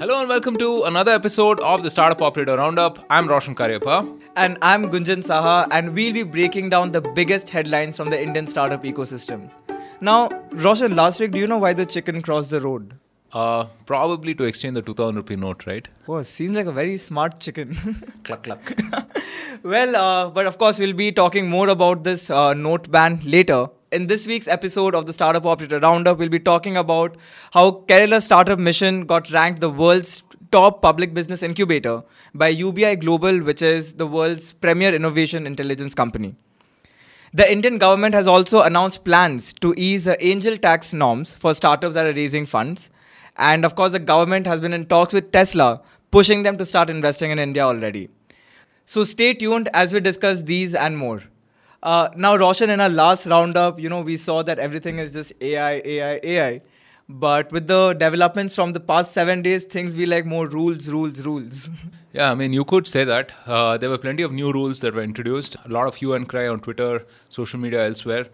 Hello 0.00 0.20
and 0.20 0.28
welcome 0.28 0.56
to 0.56 0.84
another 0.84 1.10
episode 1.10 1.58
of 1.58 1.82
the 1.82 1.90
Startup 1.90 2.22
Operator 2.22 2.56
Roundup. 2.56 3.04
I'm 3.10 3.26
Roshan 3.26 3.56
Cariappa. 3.56 3.96
And 4.36 4.56
I'm 4.62 4.92
Gunjan 4.92 5.24
Saha, 5.28 5.66
and 5.72 5.92
we'll 5.92 6.12
be 6.12 6.22
breaking 6.22 6.70
down 6.70 6.92
the 6.92 7.00
biggest 7.00 7.50
headlines 7.50 7.96
from 7.96 8.08
the 8.08 8.22
Indian 8.22 8.46
startup 8.46 8.84
ecosystem. 8.84 9.50
Now, 10.00 10.28
Roshan, 10.52 10.94
last 10.94 11.18
week, 11.18 11.32
do 11.32 11.40
you 11.40 11.48
know 11.48 11.58
why 11.58 11.72
the 11.72 11.84
chicken 11.84 12.22
crossed 12.22 12.50
the 12.50 12.60
road? 12.60 12.94
Uh, 13.32 13.64
probably 13.86 14.36
to 14.36 14.44
exchange 14.44 14.74
the 14.74 14.82
2000 14.82 15.16
rupee 15.16 15.34
note, 15.34 15.66
right? 15.66 15.88
Oh, 16.06 16.22
seems 16.22 16.52
like 16.52 16.66
a 16.66 16.72
very 16.72 16.96
smart 16.96 17.40
chicken. 17.40 17.74
cluck, 18.22 18.44
cluck. 18.44 18.72
well, 19.64 19.96
uh, 19.96 20.30
but 20.30 20.46
of 20.46 20.58
course, 20.58 20.78
we'll 20.78 20.92
be 20.92 21.10
talking 21.10 21.50
more 21.50 21.68
about 21.70 22.04
this 22.04 22.30
uh, 22.30 22.54
note 22.54 22.88
ban 22.88 23.18
later. 23.24 23.66
In 23.90 24.06
this 24.06 24.26
week's 24.26 24.46
episode 24.46 24.94
of 24.94 25.06
the 25.06 25.14
Startup 25.14 25.46
Operator 25.46 25.78
Roundup, 25.78 26.18
we'll 26.18 26.28
be 26.28 26.38
talking 26.38 26.76
about 26.76 27.16
how 27.52 27.70
Kerala 27.88 28.20
Startup 28.20 28.58
Mission 28.58 29.06
got 29.06 29.30
ranked 29.30 29.62
the 29.62 29.70
world's 29.70 30.24
top 30.52 30.82
public 30.82 31.14
business 31.14 31.42
incubator 31.42 32.02
by 32.34 32.48
UBI 32.48 32.96
Global, 32.96 33.40
which 33.40 33.62
is 33.62 33.94
the 33.94 34.06
world's 34.06 34.52
premier 34.52 34.94
innovation 34.94 35.46
intelligence 35.46 35.94
company. 35.94 36.36
The 37.32 37.50
Indian 37.50 37.78
government 37.78 38.14
has 38.14 38.28
also 38.28 38.60
announced 38.60 39.06
plans 39.06 39.54
to 39.54 39.72
ease 39.78 40.06
angel 40.20 40.58
tax 40.58 40.92
norms 40.92 41.32
for 41.32 41.54
startups 41.54 41.94
that 41.94 42.06
are 42.06 42.12
raising 42.12 42.44
funds. 42.44 42.90
And 43.36 43.64
of 43.64 43.74
course, 43.74 43.92
the 43.92 44.00
government 44.00 44.46
has 44.46 44.60
been 44.60 44.74
in 44.74 44.84
talks 44.84 45.14
with 45.14 45.32
Tesla, 45.32 45.80
pushing 46.10 46.42
them 46.42 46.58
to 46.58 46.66
start 46.66 46.90
investing 46.90 47.30
in 47.30 47.38
India 47.38 47.62
already. 47.62 48.10
So 48.84 49.04
stay 49.04 49.32
tuned 49.32 49.70
as 49.72 49.94
we 49.94 50.00
discuss 50.00 50.42
these 50.42 50.74
and 50.74 50.98
more. 50.98 51.22
Uh, 51.82 52.08
now, 52.16 52.36
Roshan, 52.36 52.70
in 52.70 52.80
our 52.80 52.88
last 52.88 53.26
roundup, 53.26 53.78
you 53.78 53.88
know, 53.88 54.00
we 54.00 54.16
saw 54.16 54.42
that 54.42 54.58
everything 54.58 54.98
is 54.98 55.12
just 55.12 55.32
AI, 55.40 55.80
AI, 55.84 56.20
AI. 56.22 56.60
But 57.08 57.52
with 57.52 57.68
the 57.68 57.94
developments 57.94 58.54
from 58.54 58.72
the 58.72 58.80
past 58.80 59.12
seven 59.12 59.40
days, 59.40 59.64
things 59.64 59.94
be 59.94 60.04
like 60.04 60.26
more 60.26 60.46
rules, 60.46 60.90
rules, 60.90 61.24
rules. 61.24 61.70
yeah, 62.12 62.30
I 62.30 62.34
mean, 62.34 62.52
you 62.52 62.64
could 62.64 62.86
say 62.86 63.04
that. 63.04 63.32
Uh, 63.46 63.78
there 63.78 63.88
were 63.88 63.96
plenty 63.96 64.22
of 64.22 64.32
new 64.32 64.52
rules 64.52 64.80
that 64.80 64.94
were 64.94 65.02
introduced, 65.02 65.56
a 65.64 65.68
lot 65.68 65.86
of 65.86 65.94
hue 65.94 66.12
and 66.12 66.28
cry 66.28 66.48
on 66.48 66.60
Twitter, 66.60 67.06
social 67.30 67.58
media, 67.58 67.86
elsewhere. 67.86 68.26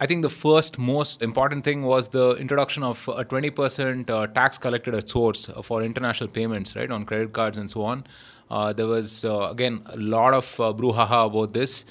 I 0.00 0.06
think 0.06 0.22
the 0.22 0.30
first 0.30 0.78
most 0.78 1.22
important 1.22 1.62
thing 1.64 1.82
was 1.82 2.08
the 2.08 2.34
introduction 2.36 2.82
of 2.82 3.06
a 3.08 3.24
20% 3.24 4.08
uh, 4.08 4.26
tax 4.28 4.56
collected 4.58 4.94
at 4.94 5.08
source 5.08 5.50
for 5.62 5.82
international 5.82 6.30
payments, 6.30 6.74
right, 6.74 6.90
on 6.90 7.04
credit 7.04 7.32
cards 7.32 7.58
and 7.58 7.70
so 7.70 7.84
on. 7.84 8.04
Uh, 8.50 8.72
there 8.72 8.86
was, 8.86 9.24
uh, 9.24 9.48
again, 9.50 9.82
a 9.86 9.96
lot 9.98 10.34
of 10.34 10.58
uh, 10.58 10.72
brouhaha 10.72 11.26
about 11.26 11.52
this. 11.52 11.84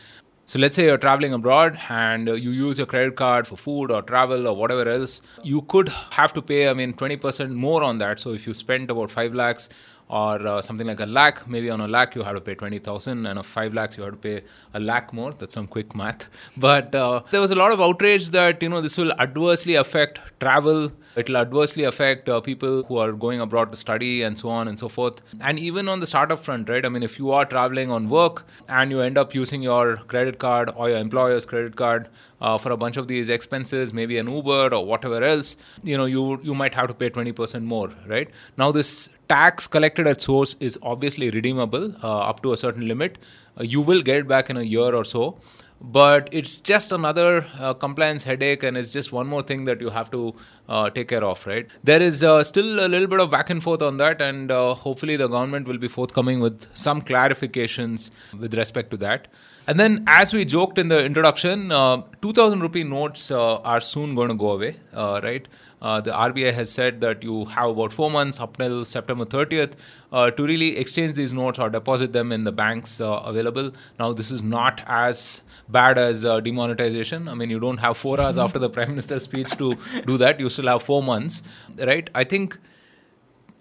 So 0.45 0.59
let's 0.59 0.75
say 0.75 0.85
you're 0.85 0.97
traveling 0.97 1.33
abroad 1.33 1.77
and 1.87 2.27
you 2.27 2.51
use 2.51 2.77
your 2.77 2.87
credit 2.87 3.15
card 3.15 3.47
for 3.47 3.55
food 3.55 3.89
or 3.89 4.01
travel 4.01 4.47
or 4.47 4.55
whatever 4.55 4.89
else. 4.89 5.21
You 5.43 5.61
could 5.61 5.87
have 5.87 6.33
to 6.33 6.41
pay, 6.41 6.69
I 6.69 6.73
mean, 6.73 6.93
20% 6.93 7.51
more 7.51 7.83
on 7.83 7.99
that. 7.99 8.19
So 8.19 8.33
if 8.33 8.45
you 8.45 8.53
spent 8.53 8.91
about 8.91 9.11
5 9.11 9.33
lakhs 9.33 9.69
or 10.11 10.45
uh, 10.45 10.61
something 10.61 10.85
like 10.85 10.99
a 10.99 11.05
lakh, 11.05 11.47
maybe 11.47 11.69
on 11.69 11.79
a 11.79 11.87
lakh 11.87 12.15
you 12.15 12.23
have 12.23 12.35
to 12.35 12.41
pay 12.41 12.53
20,000 12.53 13.25
and 13.25 13.39
on 13.39 13.43
5 13.43 13.73
lakhs 13.73 13.97
you 13.97 14.03
have 14.03 14.11
to 14.11 14.17
pay 14.17 14.41
a 14.73 14.79
lakh 14.79 15.13
more. 15.13 15.31
That's 15.31 15.53
some 15.53 15.67
quick 15.67 15.95
math. 15.95 16.27
But 16.57 16.93
uh, 16.93 17.21
there 17.31 17.39
was 17.39 17.51
a 17.51 17.55
lot 17.55 17.71
of 17.71 17.79
outrage 17.79 18.29
that, 18.31 18.61
you 18.61 18.67
know, 18.67 18.81
this 18.81 18.97
will 18.97 19.13
adversely 19.13 19.75
affect 19.75 20.19
travel. 20.41 20.91
It 21.15 21.29
will 21.29 21.37
adversely 21.37 21.85
affect 21.85 22.27
uh, 22.27 22.41
people 22.41 22.83
who 22.83 22.97
are 22.97 23.13
going 23.13 23.39
abroad 23.39 23.71
to 23.71 23.77
study 23.77 24.21
and 24.23 24.37
so 24.37 24.49
on 24.49 24.67
and 24.67 24.77
so 24.77 24.89
forth. 24.89 25.21
And 25.39 25.57
even 25.59 25.87
on 25.87 26.01
the 26.01 26.07
startup 26.07 26.39
front, 26.39 26.67
right? 26.67 26.85
I 26.85 26.89
mean, 26.89 27.03
if 27.03 27.17
you 27.17 27.31
are 27.31 27.45
traveling 27.45 27.89
on 27.89 28.09
work 28.09 28.45
and 28.67 28.91
you 28.91 28.99
end 28.99 29.17
up 29.17 29.33
using 29.33 29.61
your 29.61 29.95
credit 30.13 30.39
card 30.39 30.71
or 30.75 30.89
your 30.89 30.99
employer's 30.99 31.45
credit 31.45 31.77
card 31.77 32.09
uh, 32.41 32.57
for 32.57 32.71
a 32.71 32.77
bunch 32.77 32.97
of 32.97 33.07
these 33.07 33.29
expenses, 33.29 33.93
maybe 33.93 34.17
an 34.17 34.27
Uber 34.27 34.73
or 34.73 34.85
whatever 34.85 35.23
else, 35.23 35.55
you 35.83 35.97
know, 35.97 36.05
you 36.05 36.39
you 36.43 36.53
might 36.53 36.73
have 36.73 36.87
to 36.87 36.93
pay 36.93 37.09
20% 37.09 37.63
more, 37.63 37.89
right? 38.07 38.29
Now 38.57 38.71
this 38.71 39.09
tax 39.31 39.67
collected 39.67 40.07
at 40.07 40.21
source 40.21 40.55
is 40.59 40.77
obviously 40.83 41.29
redeemable 41.29 41.91
uh, 42.03 42.29
up 42.29 42.41
to 42.43 42.51
a 42.51 42.57
certain 42.57 42.87
limit. 42.87 43.17
Uh, 43.59 43.63
you 43.63 43.81
will 43.81 44.01
get 44.01 44.17
it 44.17 44.27
back 44.27 44.49
in 44.49 44.57
a 44.57 44.63
year 44.63 44.93
or 44.93 45.03
so. 45.03 45.37
But 45.83 46.29
it's 46.31 46.61
just 46.61 46.91
another 46.91 47.43
uh, 47.59 47.73
compliance 47.73 48.23
headache 48.23 48.61
and 48.61 48.77
it's 48.77 48.93
just 48.93 49.11
one 49.11 49.25
more 49.27 49.41
thing 49.41 49.63
that 49.65 49.81
you 49.81 49.89
have 49.89 50.11
to 50.11 50.35
uh, 50.69 50.91
take 50.91 51.07
care 51.07 51.23
of 51.23 51.45
right? 51.47 51.67
There 51.83 52.01
is 52.01 52.23
uh, 52.23 52.43
still 52.43 52.85
a 52.85 52.87
little 52.87 53.07
bit 53.07 53.19
of 53.19 53.31
back 53.31 53.49
and 53.49 53.63
forth 53.63 53.81
on 53.81 53.97
that 53.97 54.21
and 54.21 54.51
uh, 54.51 54.75
hopefully 54.75 55.15
the 55.15 55.27
government 55.27 55.67
will 55.67 55.79
be 55.79 55.87
forthcoming 55.87 56.39
with 56.39 56.67
some 56.75 57.01
clarifications 57.01 58.11
with 58.37 58.53
respect 58.53 58.91
to 58.91 58.97
that 58.97 59.27
and 59.67 59.79
then 59.79 60.03
as 60.07 60.33
we 60.33 60.43
joked 60.43 60.77
in 60.77 60.87
the 60.87 61.03
introduction 61.05 61.71
uh, 61.71 62.01
2000 62.21 62.59
rupee 62.59 62.83
notes 62.83 63.31
uh, 63.31 63.57
are 63.57 63.81
soon 63.81 64.15
going 64.15 64.29
to 64.29 64.35
go 64.35 64.51
away 64.51 64.75
right 64.93 65.47
uh, 65.81 65.99
the 65.99 66.11
RBI 66.11 66.53
has 66.53 66.71
said 66.71 67.01
that 67.01 67.23
you 67.23 67.45
have 67.45 67.71
about 67.71 67.91
four 67.91 68.11
months 68.11 68.39
up 68.39 68.57
till 68.57 68.85
September 68.85 69.25
30th 69.25 69.73
uh, 70.11 70.29
to 70.31 70.45
really 70.45 70.77
exchange 70.77 71.13
these 71.13 71.33
notes 71.33 71.57
or 71.57 71.69
deposit 71.69 72.13
them 72.13 72.31
in 72.31 72.43
the 72.43 72.51
banks 72.51 73.01
uh, 73.01 73.21
available. 73.25 73.71
Now, 73.97 74.13
this 74.13 74.29
is 74.29 74.43
not 74.43 74.83
as 74.85 75.41
bad 75.69 75.97
as 75.97 76.23
uh, 76.23 76.39
demonetization. 76.39 77.27
I 77.27 77.33
mean, 77.33 77.49
you 77.49 77.59
don't 77.59 77.79
have 77.79 77.97
four 77.97 78.21
hours 78.21 78.37
after 78.45 78.59
the 78.59 78.69
Prime 78.69 78.89
Minister's 78.89 79.23
speech 79.23 79.49
to 79.57 79.75
do 80.05 80.17
that. 80.17 80.39
You 80.39 80.49
still 80.49 80.67
have 80.67 80.83
four 80.83 81.01
months, 81.01 81.41
right? 81.79 82.09
I 82.13 82.25
think 82.25 82.59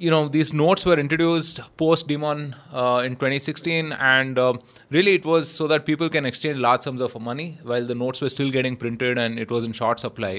you 0.04 0.10
know 0.10 0.28
these 0.28 0.50
notes 0.52 0.84
were 0.88 0.98
introduced 0.98 1.60
post 1.76 2.08
demon 2.08 2.56
uh, 2.72 3.02
in 3.04 3.12
2016 3.16 3.92
and 3.92 4.38
uh, 4.38 4.52
really 4.90 5.14
it 5.14 5.24
was 5.24 5.50
so 5.58 5.66
that 5.72 5.84
people 5.84 6.08
can 6.08 6.24
exchange 6.24 6.56
large 6.56 6.82
sums 6.82 7.02
of 7.06 7.20
money 7.20 7.58
while 7.62 7.84
the 7.84 7.94
notes 7.94 8.22
were 8.22 8.30
still 8.36 8.50
getting 8.50 8.76
printed 8.76 9.18
and 9.18 9.38
it 9.38 9.50
was 9.50 9.62
in 9.62 9.72
short 9.72 10.00
supply 10.00 10.34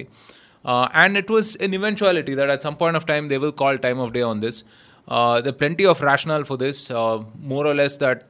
uh, 0.63 0.88
and 0.94 1.17
it 1.17 1.29
was 1.29 1.55
an 1.57 1.73
eventuality 1.73 2.33
that 2.35 2.49
at 2.49 2.61
some 2.61 2.75
point 2.75 2.95
of 2.95 3.05
time 3.05 3.27
they 3.27 3.38
will 3.38 3.51
call 3.51 3.77
time 3.77 3.99
of 3.99 4.13
day 4.13 4.22
on 4.22 4.39
this. 4.39 4.63
Uh, 5.07 5.41
there 5.41 5.49
are 5.49 5.55
plenty 5.55 5.85
of 5.85 5.99
rationale 6.01 6.43
for 6.43 6.57
this, 6.57 6.91
uh, 6.91 7.22
more 7.39 7.66
or 7.66 7.73
less 7.73 7.97
that 7.97 8.28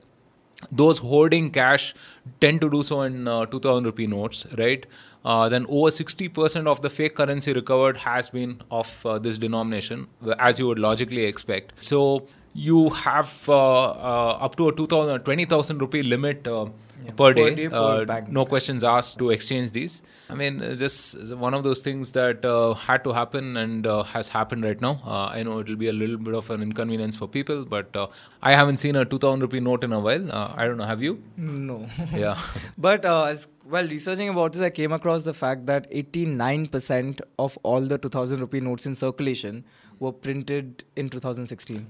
those 0.72 1.00
hoarding 1.00 1.50
cash 1.52 1.94
tend 2.40 2.62
to 2.62 2.70
do 2.70 2.84
so 2.84 3.02
in 3.02 3.28
uh, 3.28 3.46
2000 3.46 3.84
rupee 3.84 4.08
notes, 4.08 4.46
right? 4.58 4.86
Uh, 5.24 5.48
then 5.50 5.66
over 5.70 5.90
60% 5.90 6.68
of 6.68 6.82
the 6.82 6.90
fake 6.90 7.16
currency 7.16 7.54
recovered 7.54 7.98
has 7.98 8.30
been 8.30 8.62
of 8.72 9.06
uh, 9.06 9.20
this 9.20 9.38
denomination, 9.38 10.08
as 10.40 10.60
you 10.60 10.68
would 10.68 10.80
logically 10.80 11.26
expect. 11.26 11.74
So 11.82 12.28
you 12.54 12.90
have 12.90 13.48
up 13.50 14.56
to 14.56 14.70
a 14.70 14.76
2000, 14.76 15.24
20,000 15.24 15.80
rupee 15.80 16.04
limit 16.04 16.48
yeah, 17.04 17.12
per 17.12 17.34
day. 17.34 17.56
day 17.56 17.70
per 17.70 18.26
no 18.30 18.46
questions 18.46 18.84
asked 18.84 19.18
to 19.20 19.30
exchange 19.30 19.72
these. 19.72 20.02
I 20.30 20.36
mean, 20.36 20.60
just 20.78 21.36
one 21.36 21.54
of 21.54 21.64
those 21.64 21.82
things 21.82 22.12
that 22.14 22.46
uh, 22.46 22.74
had 22.74 23.04
to 23.04 23.12
happen 23.12 23.58
and 23.58 23.86
uh, 23.86 24.04
has 24.04 24.30
happened 24.30 24.64
right 24.64 24.80
now. 24.80 25.02
Uh, 25.06 25.30
I 25.34 25.44
know 25.44 25.60
it'll 25.60 25.76
be 25.76 25.90
a 25.90 25.94
little 25.94 26.18
bit 26.18 26.34
of 26.34 26.50
an 26.50 26.62
inconvenience 26.62 27.16
for 27.16 27.28
people, 27.28 27.66
but 27.66 27.96
uh, 27.96 28.08
I 28.42 28.54
haven't 28.54 28.78
seen 28.78 28.96
a 28.96 29.04
2000 29.04 29.42
rupee 29.42 29.60
note 29.60 29.84
in 29.84 29.92
a 29.92 30.00
while. 30.00 30.32
Uh, 30.32 30.54
I 30.56 30.66
don't 30.66 30.78
know, 30.78 30.86
have 30.86 31.02
you? 31.02 31.22
No. 31.38 31.88
yeah. 32.14 32.38
but 32.78 33.06
uh, 33.06 33.26
as 33.26 33.48
while 33.64 33.88
researching 33.88 34.30
about 34.30 34.54
this, 34.54 34.62
I 34.62 34.70
came 34.70 34.92
across 34.92 35.24
the 35.24 35.34
fact 35.34 35.66
that 35.66 35.90
89% 35.92 37.22
of 37.40 37.58
all 37.64 37.82
the 37.82 37.98
2000 37.98 38.40
rupee 38.40 38.60
notes 38.60 38.86
in 38.86 38.96
circulation 38.96 39.64
were 40.00 40.12
printed 40.12 40.84
in 40.96 41.10
2016. 41.10 41.88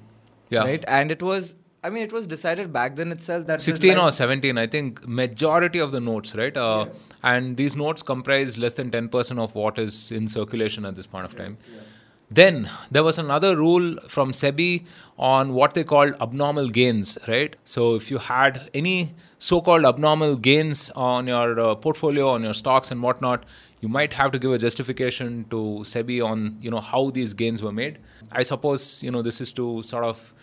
Yeah. 0.49 0.65
Right? 0.65 0.83
And 0.87 1.11
it 1.11 1.23
was 1.23 1.55
I 1.83 1.89
mean, 1.89 2.03
it 2.03 2.13
was 2.13 2.27
decided 2.27 2.71
back 2.71 2.95
then 2.95 3.11
itself 3.11 3.47
that 3.47 3.59
16 3.61 3.97
or 3.97 4.11
17, 4.11 4.57
I 4.57 4.67
think, 4.67 5.07
majority 5.07 5.79
of 5.79 5.91
the 5.91 5.99
notes, 5.99 6.35
right? 6.35 6.55
Uh, 6.55 6.85
yeah. 6.87 6.93
And 7.23 7.57
these 7.57 7.75
notes 7.75 8.03
comprise 8.03 8.57
less 8.57 8.75
than 8.75 8.91
10% 8.91 9.39
of 9.39 9.55
what 9.55 9.79
is 9.79 10.11
in 10.11 10.27
circulation 10.27 10.85
at 10.85 10.95
this 10.95 11.07
point 11.07 11.25
of 11.25 11.35
time. 11.35 11.57
Yeah. 11.67 11.81
Then 12.29 12.69
there 12.89 13.03
was 13.03 13.17
another 13.17 13.57
rule 13.57 13.97
from 14.07 14.31
SEBI 14.31 14.85
on 15.17 15.53
what 15.53 15.73
they 15.73 15.83
called 15.83 16.15
abnormal 16.21 16.69
gains, 16.69 17.17
right? 17.27 17.55
So 17.65 17.95
if 17.95 18.09
you 18.09 18.19
had 18.19 18.69
any 18.73 19.13
so-called 19.37 19.83
abnormal 19.83 20.37
gains 20.37 20.91
on 20.91 21.27
your 21.27 21.59
uh, 21.59 21.75
portfolio, 21.75 22.29
on 22.29 22.43
your 22.43 22.53
stocks 22.53 22.89
and 22.89 23.03
whatnot, 23.03 23.43
you 23.81 23.89
might 23.89 24.13
have 24.13 24.31
to 24.31 24.39
give 24.39 24.53
a 24.53 24.57
justification 24.57 25.45
to 25.49 25.79
SEBI 25.81 26.23
on 26.23 26.57
you 26.61 26.71
know 26.71 26.79
how 26.79 27.09
these 27.09 27.33
gains 27.33 27.61
were 27.61 27.73
made. 27.73 27.97
I 28.31 28.43
suppose 28.43 29.03
you 29.03 29.11
know 29.11 29.21
this 29.21 29.41
is 29.41 29.51
to 29.53 29.83
sort 29.83 30.05
of 30.05 30.33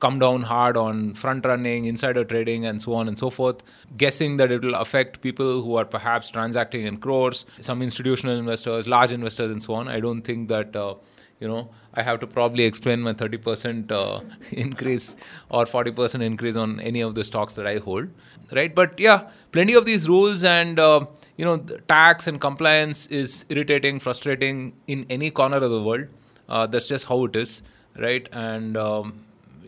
come 0.00 0.18
down 0.18 0.42
hard 0.42 0.76
on 0.76 1.14
front 1.14 1.44
running, 1.44 1.84
insider 1.84 2.24
trading, 2.24 2.66
and 2.66 2.82
so 2.82 2.94
on 2.94 3.06
and 3.06 3.18
so 3.18 3.30
forth, 3.30 3.62
guessing 3.96 4.36
that 4.38 4.50
it 4.50 4.62
will 4.62 4.74
affect 4.74 5.20
people 5.20 5.62
who 5.62 5.76
are 5.76 5.84
perhaps 5.84 6.30
transacting 6.30 6.86
in 6.86 6.96
crores, 6.96 7.46
some 7.60 7.82
institutional 7.82 8.36
investors, 8.38 8.88
large 8.88 9.12
investors, 9.12 9.50
and 9.50 9.62
so 9.62 9.74
on. 9.74 9.88
I 9.88 10.00
don't 10.00 10.22
think 10.22 10.48
that. 10.48 10.74
Uh, 10.74 10.94
you 11.40 11.48
know, 11.48 11.70
I 11.94 12.02
have 12.02 12.20
to 12.20 12.26
probably 12.26 12.64
explain 12.64 13.00
my 13.00 13.14
30% 13.14 13.90
uh, 13.90 14.20
increase 14.52 15.16
or 15.48 15.64
40% 15.64 16.22
increase 16.22 16.54
on 16.54 16.78
any 16.80 17.00
of 17.00 17.14
the 17.14 17.24
stocks 17.24 17.54
that 17.54 17.66
I 17.66 17.78
hold, 17.78 18.10
right? 18.52 18.74
But 18.74 19.00
yeah, 19.00 19.30
plenty 19.50 19.72
of 19.72 19.86
these 19.86 20.06
rules 20.06 20.44
and 20.44 20.78
uh, 20.78 21.06
you 21.36 21.46
know, 21.46 21.56
tax 21.88 22.26
and 22.26 22.38
compliance 22.38 23.06
is 23.06 23.46
irritating, 23.48 23.98
frustrating 23.98 24.74
in 24.86 25.06
any 25.08 25.30
corner 25.30 25.56
of 25.56 25.70
the 25.70 25.82
world. 25.82 26.08
Uh, 26.46 26.66
that's 26.66 26.86
just 26.86 27.08
how 27.08 27.24
it 27.24 27.34
is, 27.34 27.62
right? 27.96 28.28
And 28.32 28.76
um, 28.76 29.24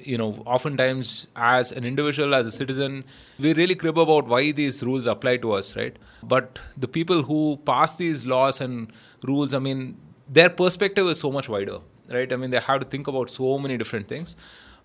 you 0.07 0.19
know, 0.19 0.43
oftentimes 0.47 1.29
as 1.37 1.73
an 1.73 1.85
individual, 1.85 2.35
as 2.35 2.47
a 2.47 2.53
citizen, 2.53 3.05
we 3.39 3.55
really 3.55 3.75
crib 3.75 3.99
about 3.99 4.27
why 4.27 4.53
these 4.53 4.83
rules 4.83 5.07
apply 5.07 5.39
to 5.39 5.53
us, 5.53 5.77
right? 5.77 5.97
But 6.23 6.61
the 6.77 6.89
people 6.89 7.23
who 7.23 7.59
pass 7.65 7.97
these 7.97 8.27
laws 8.27 8.61
and 8.61 8.93
rules, 9.23 9.55
I 9.55 9.59
mean, 9.59 9.97
their 10.29 10.51
perspective 10.51 11.07
is 11.07 11.21
so 11.21 11.31
much 11.33 11.49
wider, 11.49 11.79
right? 12.11 12.33
I 12.33 12.37
mean, 12.37 12.51
they 12.51 12.61
have 12.61 12.81
to 12.81 12.87
think 12.87 13.09
about 13.09 13.31
so 13.31 13.59
many 13.59 13.77
different 13.77 14.09
things. 14.09 14.37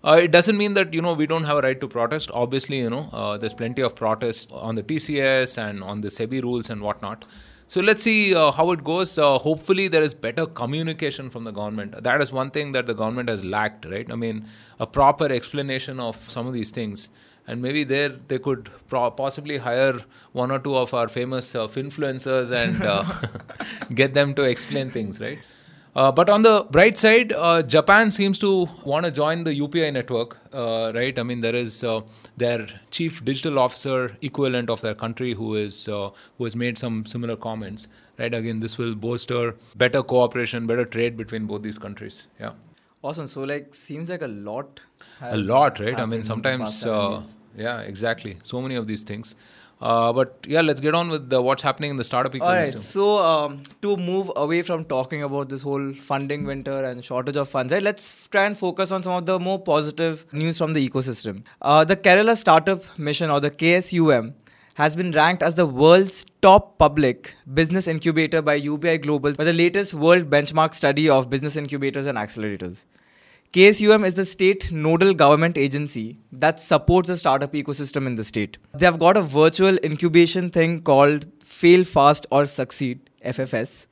Uh, 0.04 0.20
it 0.22 0.30
doesn't 0.30 0.56
mean 0.56 0.74
that 0.74 0.94
you 0.94 1.02
know 1.02 1.12
we 1.12 1.26
don't 1.26 1.44
have 1.44 1.58
a 1.58 1.60
right 1.60 1.80
to 1.80 1.88
protest. 1.88 2.30
Obviously, 2.32 2.78
you 2.78 2.90
know 2.90 3.08
uh, 3.12 3.36
there's 3.36 3.54
plenty 3.54 3.82
of 3.82 3.96
protest 3.96 4.52
on 4.52 4.76
the 4.76 4.82
TCS 4.82 5.58
and 5.58 5.82
on 5.82 6.02
the 6.02 6.08
SEBI 6.08 6.42
rules 6.42 6.70
and 6.70 6.80
whatnot. 6.82 7.24
So 7.70 7.82
let's 7.82 8.02
see 8.02 8.34
uh, 8.34 8.50
how 8.50 8.70
it 8.70 8.82
goes. 8.82 9.18
Uh, 9.18 9.38
hopefully, 9.38 9.88
there 9.88 10.02
is 10.02 10.14
better 10.14 10.46
communication 10.46 11.28
from 11.28 11.44
the 11.44 11.50
government. 11.50 12.02
That 12.02 12.22
is 12.22 12.32
one 12.32 12.50
thing 12.50 12.72
that 12.72 12.86
the 12.86 12.94
government 12.94 13.28
has 13.28 13.44
lacked, 13.44 13.84
right? 13.84 14.10
I 14.10 14.14
mean, 14.14 14.46
a 14.80 14.86
proper 14.86 15.26
explanation 15.26 16.00
of 16.00 16.16
some 16.30 16.46
of 16.46 16.54
these 16.54 16.70
things. 16.70 17.10
And 17.46 17.60
maybe 17.60 17.84
there 17.84 18.08
they 18.08 18.38
could 18.38 18.70
pro- 18.88 19.10
possibly 19.10 19.58
hire 19.58 19.98
one 20.32 20.50
or 20.50 20.58
two 20.58 20.76
of 20.76 20.94
our 20.94 21.08
famous 21.08 21.54
uh, 21.54 21.68
influencers 21.68 22.52
and 22.52 22.82
uh, 22.82 23.04
get 23.94 24.14
them 24.14 24.34
to 24.34 24.42
explain 24.44 24.90
things, 24.90 25.20
right? 25.20 25.38
Uh, 25.98 26.12
but 26.12 26.30
on 26.30 26.42
the 26.42 26.64
bright 26.70 26.96
side, 26.96 27.32
uh, 27.32 27.60
Japan 27.60 28.12
seems 28.12 28.38
to 28.38 28.68
want 28.84 29.04
to 29.04 29.10
join 29.10 29.42
the 29.42 29.52
UPI 29.52 29.92
network, 29.92 30.36
uh, 30.52 30.92
right? 30.94 31.18
I 31.18 31.24
mean, 31.24 31.40
there 31.40 31.56
is 31.56 31.82
uh, 31.82 32.02
their 32.36 32.68
chief 32.92 33.24
digital 33.24 33.58
officer 33.58 34.16
equivalent 34.22 34.70
of 34.70 34.80
their 34.80 34.94
country 34.94 35.32
who 35.32 35.56
is 35.56 35.88
uh, 35.88 36.10
who 36.36 36.44
has 36.44 36.54
made 36.54 36.78
some 36.78 37.04
similar 37.04 37.34
comments, 37.34 37.88
right? 38.16 38.32
Again, 38.32 38.60
this 38.60 38.78
will 38.78 38.94
bolster 38.94 39.56
better 39.76 40.04
cooperation, 40.14 40.68
better 40.68 40.84
trade 40.84 41.16
between 41.16 41.46
both 41.46 41.62
these 41.62 41.78
countries. 41.78 42.28
Yeah, 42.38 42.52
Awesome. 43.02 43.26
So 43.26 43.42
like 43.42 43.74
seems 43.74 44.08
like 44.08 44.22
a 44.22 44.28
lot. 44.28 44.80
a 45.20 45.36
lot, 45.36 45.80
right? 45.80 45.98
I 45.98 46.06
mean, 46.06 46.22
sometimes, 46.22 46.84
uh, 46.86 47.22
yeah, 47.56 47.80
exactly. 47.80 48.38
So 48.44 48.62
many 48.62 48.76
of 48.76 48.86
these 48.86 49.02
things. 49.02 49.34
Uh, 49.80 50.12
but 50.12 50.44
yeah, 50.48 50.60
let's 50.60 50.80
get 50.80 50.94
on 50.94 51.08
with 51.08 51.30
the, 51.30 51.40
what's 51.40 51.62
happening 51.62 51.90
in 51.90 51.96
the 51.96 52.04
startup 52.04 52.32
ecosystem. 52.32 52.40
All 52.42 52.52
right. 52.52 52.78
So 52.78 53.18
um, 53.18 53.62
to 53.82 53.96
move 53.96 54.30
away 54.34 54.62
from 54.62 54.84
talking 54.84 55.22
about 55.22 55.48
this 55.48 55.62
whole 55.62 55.92
funding 55.92 56.44
winter 56.44 56.84
and 56.84 57.04
shortage 57.04 57.36
of 57.36 57.48
funds, 57.48 57.72
right? 57.72 57.82
Let's 57.82 58.26
try 58.28 58.44
and 58.46 58.58
focus 58.58 58.90
on 58.90 59.02
some 59.02 59.12
of 59.12 59.26
the 59.26 59.38
more 59.38 59.60
positive 59.60 60.26
news 60.32 60.58
from 60.58 60.72
the 60.72 60.88
ecosystem. 60.88 61.42
Uh, 61.62 61.84
the 61.84 61.96
Kerala 61.96 62.36
Startup 62.36 62.82
Mission 62.98 63.30
or 63.30 63.40
the 63.40 63.50
KSUM 63.52 64.34
has 64.74 64.94
been 64.96 65.10
ranked 65.12 65.42
as 65.42 65.54
the 65.54 65.66
world's 65.66 66.24
top 66.40 66.78
public 66.78 67.34
business 67.52 67.88
incubator 67.88 68.40
by 68.40 68.54
UBI 68.54 68.98
Global 68.98 69.32
by 69.32 69.44
the 69.44 69.52
latest 69.52 69.94
world 69.94 70.30
benchmark 70.30 70.74
study 70.74 71.08
of 71.08 71.28
business 71.30 71.56
incubators 71.56 72.06
and 72.06 72.16
accelerators. 72.16 72.84
KSUM 73.54 74.04
is 74.04 74.12
the 74.12 74.26
state 74.26 74.70
nodal 74.70 75.14
government 75.14 75.56
agency 75.56 76.18
that 76.32 76.58
supports 76.58 77.08
the 77.08 77.16
startup 77.16 77.54
ecosystem 77.54 78.06
in 78.06 78.14
the 78.14 78.22
state. 78.22 78.58
They 78.74 78.84
have 78.84 78.98
got 78.98 79.16
a 79.16 79.22
virtual 79.22 79.78
incubation 79.82 80.50
thing 80.50 80.82
called 80.82 81.24
Fail 81.42 81.82
Fast 81.82 82.26
or 82.30 82.44
Succeed, 82.44 83.08
FFS, 83.24 83.86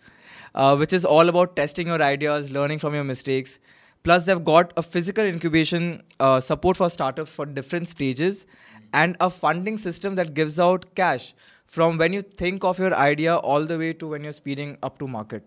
uh, 0.55 0.76
which 0.76 0.93
is 0.93 1.06
all 1.06 1.31
about 1.31 1.56
testing 1.56 1.87
your 1.87 2.03
ideas, 2.03 2.53
learning 2.53 2.81
from 2.81 2.93
your 2.93 3.05
mistakes. 3.05 3.58
Plus, 4.03 4.26
they've 4.26 4.44
got 4.44 4.75
a 4.76 4.82
physical 4.82 5.25
incubation 5.25 6.03
uh, 6.20 6.38
support 6.38 6.76
for 6.76 6.91
startups 6.91 7.32
for 7.32 7.47
different 7.47 7.88
stages 7.88 8.47
and 8.93 9.17
a 9.20 9.31
funding 9.31 9.79
system 9.79 10.17
that 10.17 10.35
gives 10.35 10.61
out 10.61 10.94
cash 10.94 11.35
from 11.64 11.97
when 11.97 12.12
you 12.12 12.20
think 12.20 12.62
of 12.62 12.79
your 12.79 12.94
idea 12.94 13.37
all 13.37 13.64
the 13.64 13.79
way 13.79 13.94
to 13.94 14.06
when 14.06 14.23
you're 14.23 14.32
speeding 14.32 14.76
up 14.82 14.99
to 14.99 15.08
market. 15.08 15.43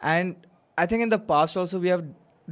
And 0.00 0.36
I 0.78 0.86
think 0.86 1.02
in 1.02 1.08
the 1.08 1.18
past 1.18 1.56
also 1.56 1.80
we 1.80 1.88
have 1.88 2.04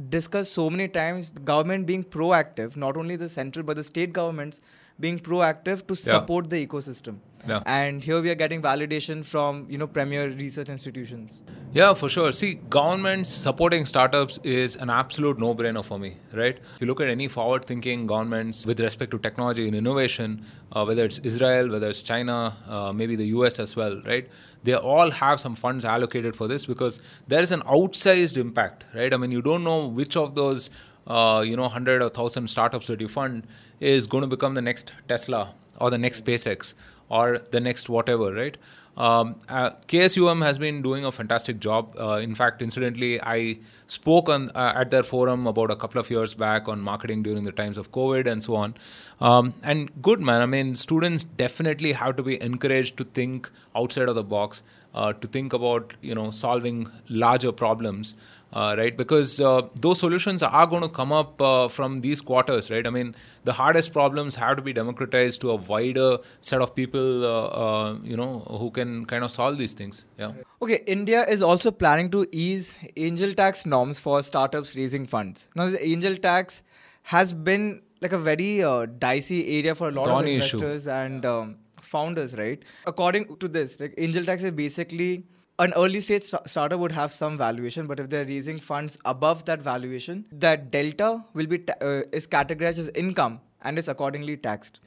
discussed 0.09 0.53
so 0.53 0.69
many 0.69 0.87
times 0.87 1.31
government 1.31 1.85
being 1.85 2.03
proactive, 2.03 2.75
not 2.75 2.97
only 2.97 3.15
the 3.15 3.29
central 3.29 3.63
but 3.65 3.75
the 3.75 3.83
state 3.83 4.13
governments 4.13 4.61
being 4.99 5.19
proactive 5.19 5.85
to 5.87 5.93
Yeah. 5.93 6.19
support 6.19 6.49
the 6.49 6.65
ecosystem. 6.65 7.17
Yeah. 7.47 7.61
And 7.65 8.03
here 8.03 8.21
we 8.21 8.29
are 8.29 8.35
getting 8.35 8.61
validation 8.61 9.25
from 9.25 9.65
you 9.69 9.77
know 9.77 9.87
premier 9.87 10.29
research 10.29 10.69
institutions. 10.69 11.41
Yeah, 11.73 11.93
for 11.93 12.09
sure. 12.09 12.31
See, 12.31 12.55
governments 12.69 13.29
supporting 13.29 13.85
startups 13.85 14.37
is 14.43 14.75
an 14.75 14.89
absolute 14.89 15.39
no 15.39 15.55
brainer 15.55 15.83
for 15.83 15.97
me, 15.97 16.17
right? 16.33 16.57
If 16.57 16.81
you 16.81 16.87
look 16.87 17.01
at 17.01 17.07
any 17.07 17.27
forward 17.27 17.65
thinking 17.65 18.05
governments 18.07 18.65
with 18.65 18.79
respect 18.79 19.11
to 19.11 19.19
technology 19.19 19.67
and 19.67 19.75
innovation, 19.75 20.45
uh, 20.73 20.83
whether 20.85 21.05
it's 21.05 21.19
Israel, 21.19 21.71
whether 21.71 21.89
it's 21.89 22.01
China, 22.01 22.55
uh, 22.67 22.91
maybe 22.93 23.15
the 23.15 23.27
US 23.37 23.59
as 23.59 23.75
well, 23.75 24.01
right? 24.05 24.29
They 24.63 24.75
all 24.75 25.11
have 25.11 25.39
some 25.39 25.55
funds 25.55 25.85
allocated 25.85 26.35
for 26.35 26.47
this 26.47 26.65
because 26.65 27.01
there 27.27 27.41
is 27.41 27.51
an 27.51 27.61
outsized 27.61 28.37
impact, 28.37 28.83
right? 28.93 29.13
I 29.13 29.17
mean, 29.17 29.31
you 29.31 29.41
don't 29.41 29.63
know 29.63 29.87
which 29.87 30.15
of 30.15 30.35
those. 30.35 30.69
Uh, 31.07 31.43
you 31.43 31.57
know, 31.57 31.67
hundred 31.67 31.99
or 32.03 32.09
thousand 32.09 32.47
startups 32.47 32.85
that 32.85 33.01
you 33.01 33.07
fund 33.07 33.47
is 33.79 34.05
going 34.05 34.21
to 34.21 34.27
become 34.27 34.53
the 34.53 34.61
next 34.61 34.93
Tesla 35.07 35.55
or 35.79 35.89
the 35.89 35.97
next 35.97 36.23
SpaceX 36.23 36.75
or 37.11 37.39
the 37.51 37.59
next 37.59 37.89
whatever, 37.89 38.33
right? 38.33 38.57
Um, 38.97 39.35
uh, 39.47 39.71
KSUM 39.87 40.43
has 40.43 40.57
been 40.57 40.81
doing 40.81 41.05
a 41.05 41.11
fantastic 41.11 41.59
job. 41.59 41.95
Uh, 41.99 42.19
in 42.21 42.35
fact, 42.35 42.61
incidentally, 42.61 43.21
I 43.21 43.59
spoke 43.87 44.29
on 44.29 44.49
uh, 44.49 44.73
at 44.75 44.91
their 44.91 45.03
forum 45.03 45.47
about 45.47 45.71
a 45.71 45.75
couple 45.75 45.99
of 45.99 46.09
years 46.09 46.33
back 46.33 46.67
on 46.67 46.81
marketing 46.81 47.23
during 47.23 47.43
the 47.43 47.51
times 47.51 47.77
of 47.77 47.91
COVID 47.91 48.27
and 48.27 48.43
so 48.43 48.55
on. 48.55 48.75
Um, 49.19 49.53
and 49.63 49.89
good 50.01 50.19
man, 50.19 50.41
I 50.41 50.45
mean, 50.45 50.75
students 50.75 51.23
definitely 51.23 51.93
have 51.93 52.15
to 52.17 52.23
be 52.23 52.41
encouraged 52.41 52.97
to 52.97 53.05
think 53.05 53.49
outside 53.75 54.09
of 54.09 54.15
the 54.15 54.23
box, 54.23 54.61
uh, 54.93 55.13
to 55.13 55.27
think 55.27 55.53
about 55.53 55.93
you 56.01 56.13
know 56.13 56.29
solving 56.31 56.87
larger 57.09 57.51
problems 57.51 58.15
uh, 58.53 58.75
right? 58.77 58.95
Because 58.95 59.39
uh, 59.39 59.61
those 59.81 59.99
solutions 59.99 60.43
are 60.43 60.67
going 60.67 60.81
to 60.81 60.89
come 60.89 61.11
up 61.11 61.41
uh, 61.41 61.67
from 61.67 62.01
these 62.01 62.21
quarters, 62.21 62.69
right? 62.69 62.85
I 62.85 62.89
mean, 62.89 63.15
the 63.43 63.53
hardest 63.53 63.93
problems 63.93 64.35
have 64.35 64.57
to 64.57 64.61
be 64.61 64.73
democratized 64.73 65.41
to 65.41 65.51
a 65.51 65.55
wider 65.55 66.17
set 66.41 66.61
of 66.61 66.75
people, 66.75 67.25
uh, 67.25 67.45
uh, 67.47 67.97
you 68.03 68.17
know, 68.17 68.39
who 68.59 68.71
can 68.71 69.05
kind 69.05 69.23
of 69.23 69.31
solve 69.31 69.57
these 69.57 69.73
things. 69.73 70.05
Yeah. 70.17 70.33
Okay, 70.61 70.83
India 70.85 71.25
is 71.25 71.41
also 71.41 71.71
planning 71.71 72.11
to 72.11 72.27
ease 72.31 72.77
angel 72.97 73.33
tax 73.33 73.65
norms 73.65 73.99
for 73.99 74.21
startups 74.21 74.75
raising 74.75 75.05
funds. 75.07 75.47
Now, 75.55 75.65
this 75.65 75.79
angel 75.81 76.17
tax 76.17 76.63
has 77.03 77.33
been 77.33 77.81
like 78.01 78.11
a 78.13 78.17
very 78.17 78.63
uh, 78.63 78.85
dicey 78.85 79.59
area 79.59 79.75
for 79.75 79.89
a 79.89 79.91
lot 79.91 80.07
of 80.07 80.13
Thorny 80.13 80.35
issue. 80.35 80.57
investors 80.57 80.87
and 80.87 81.25
um, 81.25 81.57
founders, 81.79 82.35
right? 82.37 82.63
According 82.85 83.37
to 83.37 83.47
this, 83.47 83.79
like 83.79 83.93
angel 83.97 84.23
tax 84.25 84.43
is 84.43 84.51
basically 84.51 85.25
an 85.63 85.73
early 85.81 85.99
stage 86.05 86.23
sta- 86.23 86.45
startup 86.51 86.79
would 86.79 86.91
have 86.91 87.11
some 87.11 87.37
valuation, 87.37 87.87
but 87.87 87.99
if 87.99 88.09
they're 88.09 88.25
raising 88.25 88.59
funds 88.59 88.97
above 89.05 89.45
that 89.45 89.61
valuation, 89.61 90.25
that 90.45 90.71
delta 90.71 91.09
will 91.33 91.45
be 91.53 91.59
ta- 91.59 91.79
uh, 91.81 92.01
is 92.11 92.27
categorized 92.27 92.79
as 92.79 92.89
income 93.03 93.39
and 93.61 93.77
is 93.77 93.87
accordingly 93.87 94.37
taxed. 94.37 94.79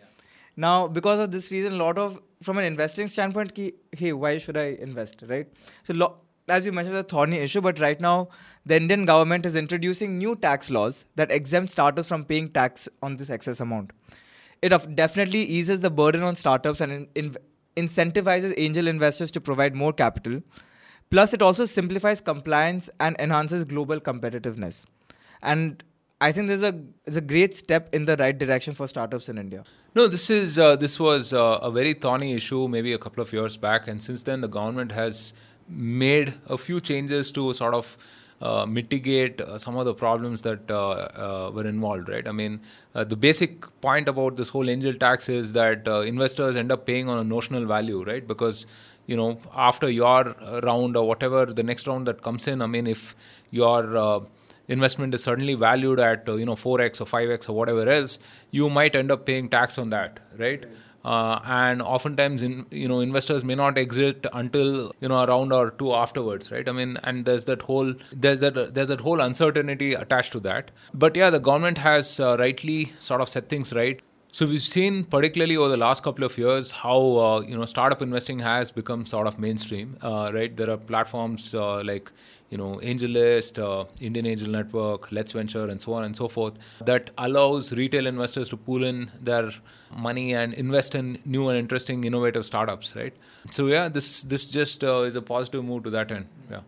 Now, 0.56 0.86
because 0.86 1.20
of 1.20 1.30
this 1.30 1.50
reason, 1.52 1.74
a 1.74 1.76
lot 1.76 1.98
of 1.98 2.20
from 2.42 2.58
an 2.58 2.64
investing 2.64 3.08
standpoint, 3.08 3.54
ki, 3.54 3.72
hey, 3.92 4.12
why 4.12 4.38
should 4.38 4.56
I 4.56 4.76
invest, 4.88 5.24
right? 5.28 5.46
So, 5.82 5.94
lo- 5.94 6.16
as 6.48 6.66
you 6.66 6.72
mentioned, 6.72 6.96
a 6.96 7.02
thorny 7.02 7.38
issue, 7.38 7.60
but 7.60 7.78
right 7.78 8.00
now, 8.00 8.28
the 8.66 8.76
Indian 8.76 9.04
government 9.06 9.46
is 9.46 9.56
introducing 9.56 10.18
new 10.18 10.36
tax 10.36 10.70
laws 10.70 11.04
that 11.16 11.32
exempt 11.32 11.70
startups 11.70 12.08
from 12.08 12.24
paying 12.24 12.48
tax 12.48 12.88
on 13.02 13.16
this 13.16 13.30
excess 13.30 13.60
amount. 13.60 13.92
It 14.62 14.72
of- 14.72 14.94
definitely 14.94 15.42
eases 15.44 15.80
the 15.80 15.90
burden 15.90 16.22
on 16.22 16.36
startups 16.36 16.80
and 16.80 16.92
in- 16.92 17.08
in- 17.14 17.36
incentivizes 17.76 18.54
angel 18.56 18.86
investors 18.86 19.30
to 19.32 19.40
provide 19.40 19.74
more 19.74 19.92
capital. 19.92 20.42
Plus, 21.10 21.34
it 21.34 21.42
also 21.42 21.64
simplifies 21.64 22.20
compliance 22.20 22.90
and 23.00 23.16
enhances 23.18 23.64
global 23.64 24.00
competitiveness. 24.00 24.84
And 25.42 25.82
I 26.20 26.32
think 26.32 26.48
there's 26.48 26.62
a 26.62 26.74
it's 27.04 27.16
a 27.16 27.20
great 27.20 27.54
step 27.54 27.94
in 27.94 28.04
the 28.06 28.16
right 28.16 28.36
direction 28.36 28.74
for 28.74 28.86
startups 28.86 29.28
in 29.28 29.38
India. 29.38 29.64
No, 29.94 30.06
this 30.06 30.30
is 30.30 30.58
uh, 30.58 30.76
this 30.76 30.98
was 30.98 31.32
uh, 31.32 31.58
a 31.62 31.70
very 31.70 31.92
thorny 31.92 32.32
issue 32.34 32.66
maybe 32.68 32.92
a 32.92 32.98
couple 32.98 33.22
of 33.22 33.32
years 33.32 33.56
back, 33.56 33.88
and 33.88 34.02
since 34.02 34.22
then 34.22 34.40
the 34.40 34.48
government 34.48 34.92
has 34.92 35.32
made 35.68 36.34
a 36.46 36.58
few 36.58 36.80
changes 36.80 37.32
to 37.32 37.52
sort 37.52 37.74
of 37.74 37.96
uh, 38.40 38.66
mitigate 38.66 39.40
uh, 39.40 39.58
some 39.58 39.76
of 39.76 39.84
the 39.84 39.94
problems 39.94 40.42
that 40.42 40.70
uh, 40.70 40.90
uh, 41.26 41.50
were 41.54 41.66
involved. 41.66 42.08
Right? 42.08 42.26
I 42.26 42.32
mean, 42.32 42.60
uh, 42.94 43.04
the 43.04 43.16
basic 43.16 43.68
point 43.80 44.08
about 44.08 44.36
this 44.36 44.48
whole 44.48 44.70
angel 44.70 44.94
tax 44.94 45.28
is 45.28 45.52
that 45.52 45.88
uh, 45.88 46.00
investors 46.00 46.56
end 46.56 46.72
up 46.72 46.86
paying 46.86 47.08
on 47.08 47.18
a 47.18 47.24
notional 47.24 47.64
value, 47.66 48.02
right? 48.04 48.26
Because 48.26 48.66
you 49.06 49.16
know 49.16 49.38
after 49.54 49.90
your 49.90 50.34
round 50.62 50.96
or 50.96 51.06
whatever 51.06 51.46
the 51.46 51.62
next 51.62 51.86
round 51.86 52.06
that 52.06 52.22
comes 52.22 52.48
in, 52.48 52.62
I 52.62 52.66
mean, 52.66 52.86
if 52.86 53.14
your 53.50 53.96
uh, 53.96 54.20
investment 54.68 55.14
is 55.14 55.22
suddenly 55.22 55.54
valued 55.54 56.00
at 56.00 56.28
uh, 56.28 56.34
you 56.34 56.46
know 56.46 56.54
4x 56.54 57.00
or 57.00 57.04
5x 57.04 57.48
or 57.48 57.52
whatever 57.52 57.88
else 57.88 58.18
you 58.50 58.70
might 58.70 58.96
end 58.96 59.10
up 59.10 59.26
paying 59.26 59.48
tax 59.48 59.78
on 59.78 59.90
that 59.90 60.20
right? 60.38 60.64
Uh, 61.04 61.38
and 61.44 61.82
oftentimes 61.82 62.42
in, 62.42 62.64
you 62.70 62.88
know 62.88 63.00
investors 63.00 63.44
may 63.44 63.54
not 63.54 63.76
exit 63.76 64.26
until 64.32 64.90
you 65.00 65.08
know 65.08 65.16
a 65.16 65.26
round 65.26 65.52
or 65.52 65.70
two 65.72 65.92
afterwards 65.92 66.50
right? 66.50 66.66
I 66.66 66.72
mean 66.72 66.96
and 67.04 67.26
there's 67.26 67.44
that 67.44 67.62
whole 67.62 67.92
there's 68.10 68.40
that 68.40 68.74
there's 68.74 68.88
that 68.88 69.02
whole 69.02 69.20
uncertainty 69.20 69.92
attached 69.92 70.32
to 70.32 70.40
that. 70.40 70.70
But 70.94 71.14
yeah 71.14 71.28
the 71.28 71.40
government 71.40 71.78
has 71.78 72.18
uh, 72.18 72.36
rightly 72.38 72.92
sort 72.98 73.20
of 73.20 73.28
set 73.28 73.50
things 73.50 73.74
right 73.74 74.00
so 74.36 74.46
we've 74.50 74.62
seen, 74.62 75.04
particularly 75.04 75.56
over 75.56 75.68
the 75.68 75.76
last 75.76 76.02
couple 76.02 76.24
of 76.24 76.36
years, 76.36 76.70
how 76.82 77.00
uh, 77.24 77.40
you 77.48 77.56
know 77.56 77.66
startup 77.72 78.00
investing 78.06 78.40
has 78.40 78.70
become 78.78 79.06
sort 79.06 79.28
of 79.30 79.38
mainstream. 79.38 79.96
Uh, 80.02 80.30
right, 80.34 80.56
there 80.56 80.70
are 80.70 80.76
platforms 80.76 81.54
uh, 81.54 81.82
like 81.90 82.10
you 82.50 82.58
know 82.58 82.70
AngelList, 82.92 83.60
uh, 83.66 83.84
Indian 84.00 84.26
Angel 84.32 84.50
Network, 84.56 85.08
LetsVenture, 85.10 85.70
and 85.70 85.80
so 85.86 85.92
on 85.94 86.02
and 86.08 86.16
so 86.22 86.26
forth 86.36 86.58
that 86.90 87.10
allows 87.28 87.72
retail 87.82 88.06
investors 88.12 88.48
to 88.48 88.56
pool 88.56 88.82
in 88.90 89.08
their 89.30 89.50
money 90.08 90.26
and 90.34 90.52
invest 90.54 90.96
in 90.96 91.18
new 91.24 91.48
and 91.48 91.56
interesting, 91.64 92.02
innovative 92.12 92.44
startups. 92.44 92.94
Right. 92.96 93.14
So 93.52 93.68
yeah, 93.68 93.88
this 93.88 94.24
this 94.24 94.46
just 94.58 94.82
uh, 94.82 95.02
is 95.12 95.14
a 95.14 95.22
positive 95.22 95.64
move 95.64 95.84
to 95.84 95.90
that 95.90 96.10
end. 96.10 96.26
Yeah. 96.50 96.62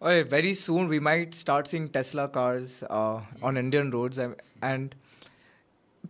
All 0.00 0.08
right, 0.08 0.28
very 0.38 0.54
soon 0.54 0.88
we 0.88 1.00
might 1.00 1.34
start 1.34 1.66
seeing 1.66 1.88
Tesla 1.88 2.28
cars 2.28 2.84
uh, 2.88 3.20
on 3.42 3.56
Indian 3.56 3.90
roads, 3.90 4.18
and- 4.18 4.36
and 4.62 4.94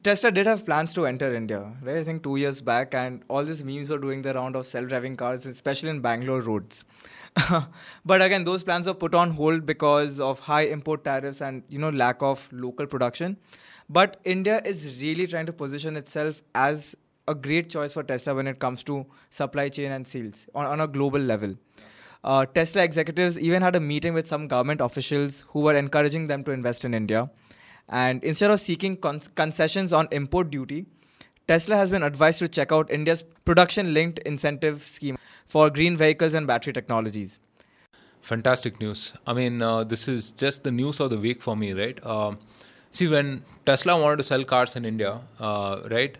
Tesla 0.04 0.30
did 0.30 0.46
have 0.46 0.66
plans 0.66 0.92
to 0.92 1.06
enter 1.06 1.34
India, 1.34 1.72
right? 1.80 1.96
I 1.96 2.02
think 2.02 2.22
two 2.22 2.36
years 2.36 2.60
back, 2.60 2.92
and 2.92 3.22
all 3.28 3.42
these 3.42 3.64
memes 3.64 3.88
were 3.88 3.96
doing 3.96 4.20
the 4.20 4.34
round 4.34 4.54
of 4.54 4.66
self-driving 4.66 5.16
cars, 5.16 5.46
especially 5.46 5.88
in 5.88 6.00
Bangalore 6.00 6.42
roads. 6.42 6.84
but 8.04 8.20
again, 8.20 8.44
those 8.44 8.62
plans 8.62 8.86
were 8.86 8.92
put 8.92 9.14
on 9.14 9.30
hold 9.30 9.64
because 9.64 10.20
of 10.20 10.40
high 10.40 10.66
import 10.66 11.06
tariffs 11.06 11.40
and 11.40 11.62
you 11.70 11.78
know 11.78 11.88
lack 11.88 12.22
of 12.22 12.46
local 12.52 12.86
production. 12.86 13.38
But 13.88 14.18
India 14.24 14.60
is 14.66 15.02
really 15.02 15.26
trying 15.26 15.46
to 15.46 15.54
position 15.54 15.96
itself 15.96 16.42
as 16.54 16.94
a 17.26 17.34
great 17.34 17.70
choice 17.70 17.94
for 17.94 18.02
Tesla 18.02 18.34
when 18.34 18.46
it 18.46 18.58
comes 18.58 18.84
to 18.84 19.06
supply 19.30 19.70
chain 19.70 19.90
and 19.90 20.06
sales 20.06 20.46
on, 20.54 20.66
on 20.66 20.80
a 20.82 20.86
global 20.86 21.18
level. 21.18 21.54
Uh, 22.22 22.44
Tesla 22.44 22.82
executives 22.84 23.38
even 23.38 23.62
had 23.62 23.74
a 23.74 23.80
meeting 23.80 24.12
with 24.12 24.26
some 24.26 24.48
government 24.48 24.82
officials 24.82 25.46
who 25.48 25.60
were 25.60 25.74
encouraging 25.74 26.26
them 26.26 26.44
to 26.44 26.52
invest 26.52 26.84
in 26.84 26.92
India. 26.92 27.30
And 27.88 28.24
instead 28.24 28.50
of 28.50 28.60
seeking 28.60 28.96
con- 28.96 29.20
concessions 29.34 29.92
on 29.92 30.08
import 30.10 30.50
duty, 30.50 30.86
Tesla 31.46 31.76
has 31.76 31.90
been 31.90 32.02
advised 32.02 32.38
to 32.38 32.48
check 32.48 32.72
out 32.72 32.90
India's 32.90 33.22
production 33.44 33.92
linked 33.92 34.18
incentive 34.20 34.82
scheme 34.82 35.18
for 35.44 35.68
green 35.70 35.96
vehicles 35.96 36.34
and 36.34 36.46
battery 36.46 36.72
technologies. 36.72 37.38
Fantastic 38.22 38.80
news. 38.80 39.12
I 39.26 39.34
mean, 39.34 39.60
uh, 39.60 39.84
this 39.84 40.08
is 40.08 40.32
just 40.32 40.64
the 40.64 40.70
news 40.70 40.98
of 41.00 41.10
the 41.10 41.18
week 41.18 41.42
for 41.42 41.56
me, 41.56 41.72
right? 41.72 42.04
Um 42.06 42.38
see, 42.94 43.08
when 43.08 43.42
Tesla 43.66 44.00
wanted 44.00 44.18
to 44.18 44.24
sell 44.24 44.44
cars 44.44 44.76
in 44.76 44.84
India, 44.84 45.20
uh, 45.40 45.80
right, 45.90 46.16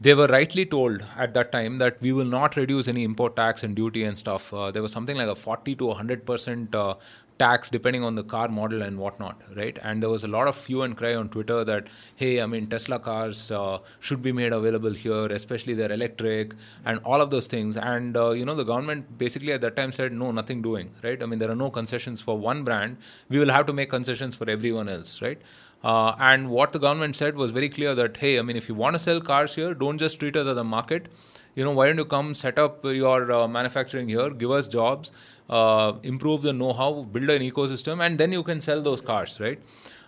they 0.00 0.14
were 0.14 0.26
rightly 0.26 0.66
told 0.66 1.04
at 1.16 1.32
that 1.34 1.52
time 1.52 1.78
that 1.78 2.00
we 2.00 2.12
will 2.12 2.30
not 2.36 2.56
reduce 2.56 2.88
any 2.88 3.04
import 3.04 3.36
tax 3.36 3.62
and 3.62 3.76
duty 3.76 4.02
and 4.02 4.18
stuff. 4.18 4.52
Uh, 4.52 4.70
there 4.70 4.82
was 4.82 4.92
something 4.92 5.16
like 5.16 5.28
a 5.28 5.34
40 5.34 5.76
to 5.76 5.86
100 5.86 6.26
percent 6.26 6.74
uh, 6.74 6.94
tax 7.38 7.70
depending 7.70 8.04
on 8.04 8.14
the 8.14 8.22
car 8.22 8.48
model 8.48 8.82
and 8.82 8.98
whatnot, 8.98 9.42
right? 9.56 9.78
And 9.82 10.02
there 10.02 10.10
was 10.10 10.24
a 10.24 10.28
lot 10.28 10.48
of 10.48 10.64
hue 10.66 10.82
and 10.82 10.96
cry 10.96 11.14
on 11.14 11.28
Twitter 11.28 11.64
that, 11.64 11.88
hey, 12.16 12.40
I 12.40 12.46
mean, 12.46 12.66
Tesla 12.66 12.98
cars 12.98 13.50
uh, 13.50 13.78
should 14.00 14.22
be 14.22 14.32
made 14.32 14.52
available 14.52 14.92
here, 14.92 15.26
especially 15.26 15.74
they're 15.74 15.92
electric 15.92 16.54
and 16.84 17.00
all 17.04 17.20
of 17.20 17.30
those 17.30 17.46
things. 17.46 17.76
And, 17.76 18.16
uh, 18.16 18.30
you 18.30 18.44
know, 18.44 18.54
the 18.54 18.64
government 18.64 19.18
basically 19.18 19.52
at 19.52 19.60
that 19.62 19.76
time 19.76 19.92
said, 19.92 20.12
no, 20.12 20.30
nothing 20.30 20.62
doing, 20.62 20.92
right? 21.02 21.22
I 21.22 21.26
mean, 21.26 21.38
there 21.38 21.50
are 21.50 21.56
no 21.56 21.70
concessions 21.70 22.20
for 22.20 22.38
one 22.38 22.64
brand. 22.64 22.98
We 23.28 23.38
will 23.38 23.50
have 23.50 23.66
to 23.66 23.72
make 23.72 23.90
concessions 23.90 24.34
for 24.34 24.48
everyone 24.48 24.88
else, 24.88 25.20
right? 25.20 25.40
Uh, 25.82 26.14
and 26.20 26.48
what 26.48 26.72
the 26.72 26.78
government 26.78 27.16
said 27.16 27.34
was 27.34 27.50
very 27.50 27.68
clear 27.68 27.94
that, 27.94 28.16
hey, 28.16 28.38
I 28.38 28.42
mean, 28.42 28.56
if 28.56 28.68
you 28.68 28.74
want 28.74 28.94
to 28.94 29.00
sell 29.00 29.20
cars 29.20 29.56
here, 29.56 29.74
don't 29.74 29.98
just 29.98 30.20
treat 30.20 30.36
us 30.36 30.46
as 30.46 30.56
a 30.56 30.64
market. 30.64 31.08
You 31.54 31.64
know, 31.64 31.72
why 31.72 31.86
don't 31.86 31.98
you 31.98 32.04
come 32.04 32.34
set 32.34 32.58
up 32.58 32.84
your 32.84 33.30
uh, 33.30 33.46
manufacturing 33.46 34.08
here, 34.08 34.30
give 34.30 34.50
us 34.50 34.68
jobs, 34.68 35.12
uh, 35.50 35.92
improve 36.02 36.42
the 36.42 36.52
know-how, 36.52 37.02
build 37.02 37.28
an 37.28 37.42
ecosystem, 37.42 38.04
and 38.04 38.18
then 38.18 38.32
you 38.32 38.42
can 38.42 38.60
sell 38.60 38.80
those 38.80 39.00
cars, 39.00 39.38
right? 39.38 39.60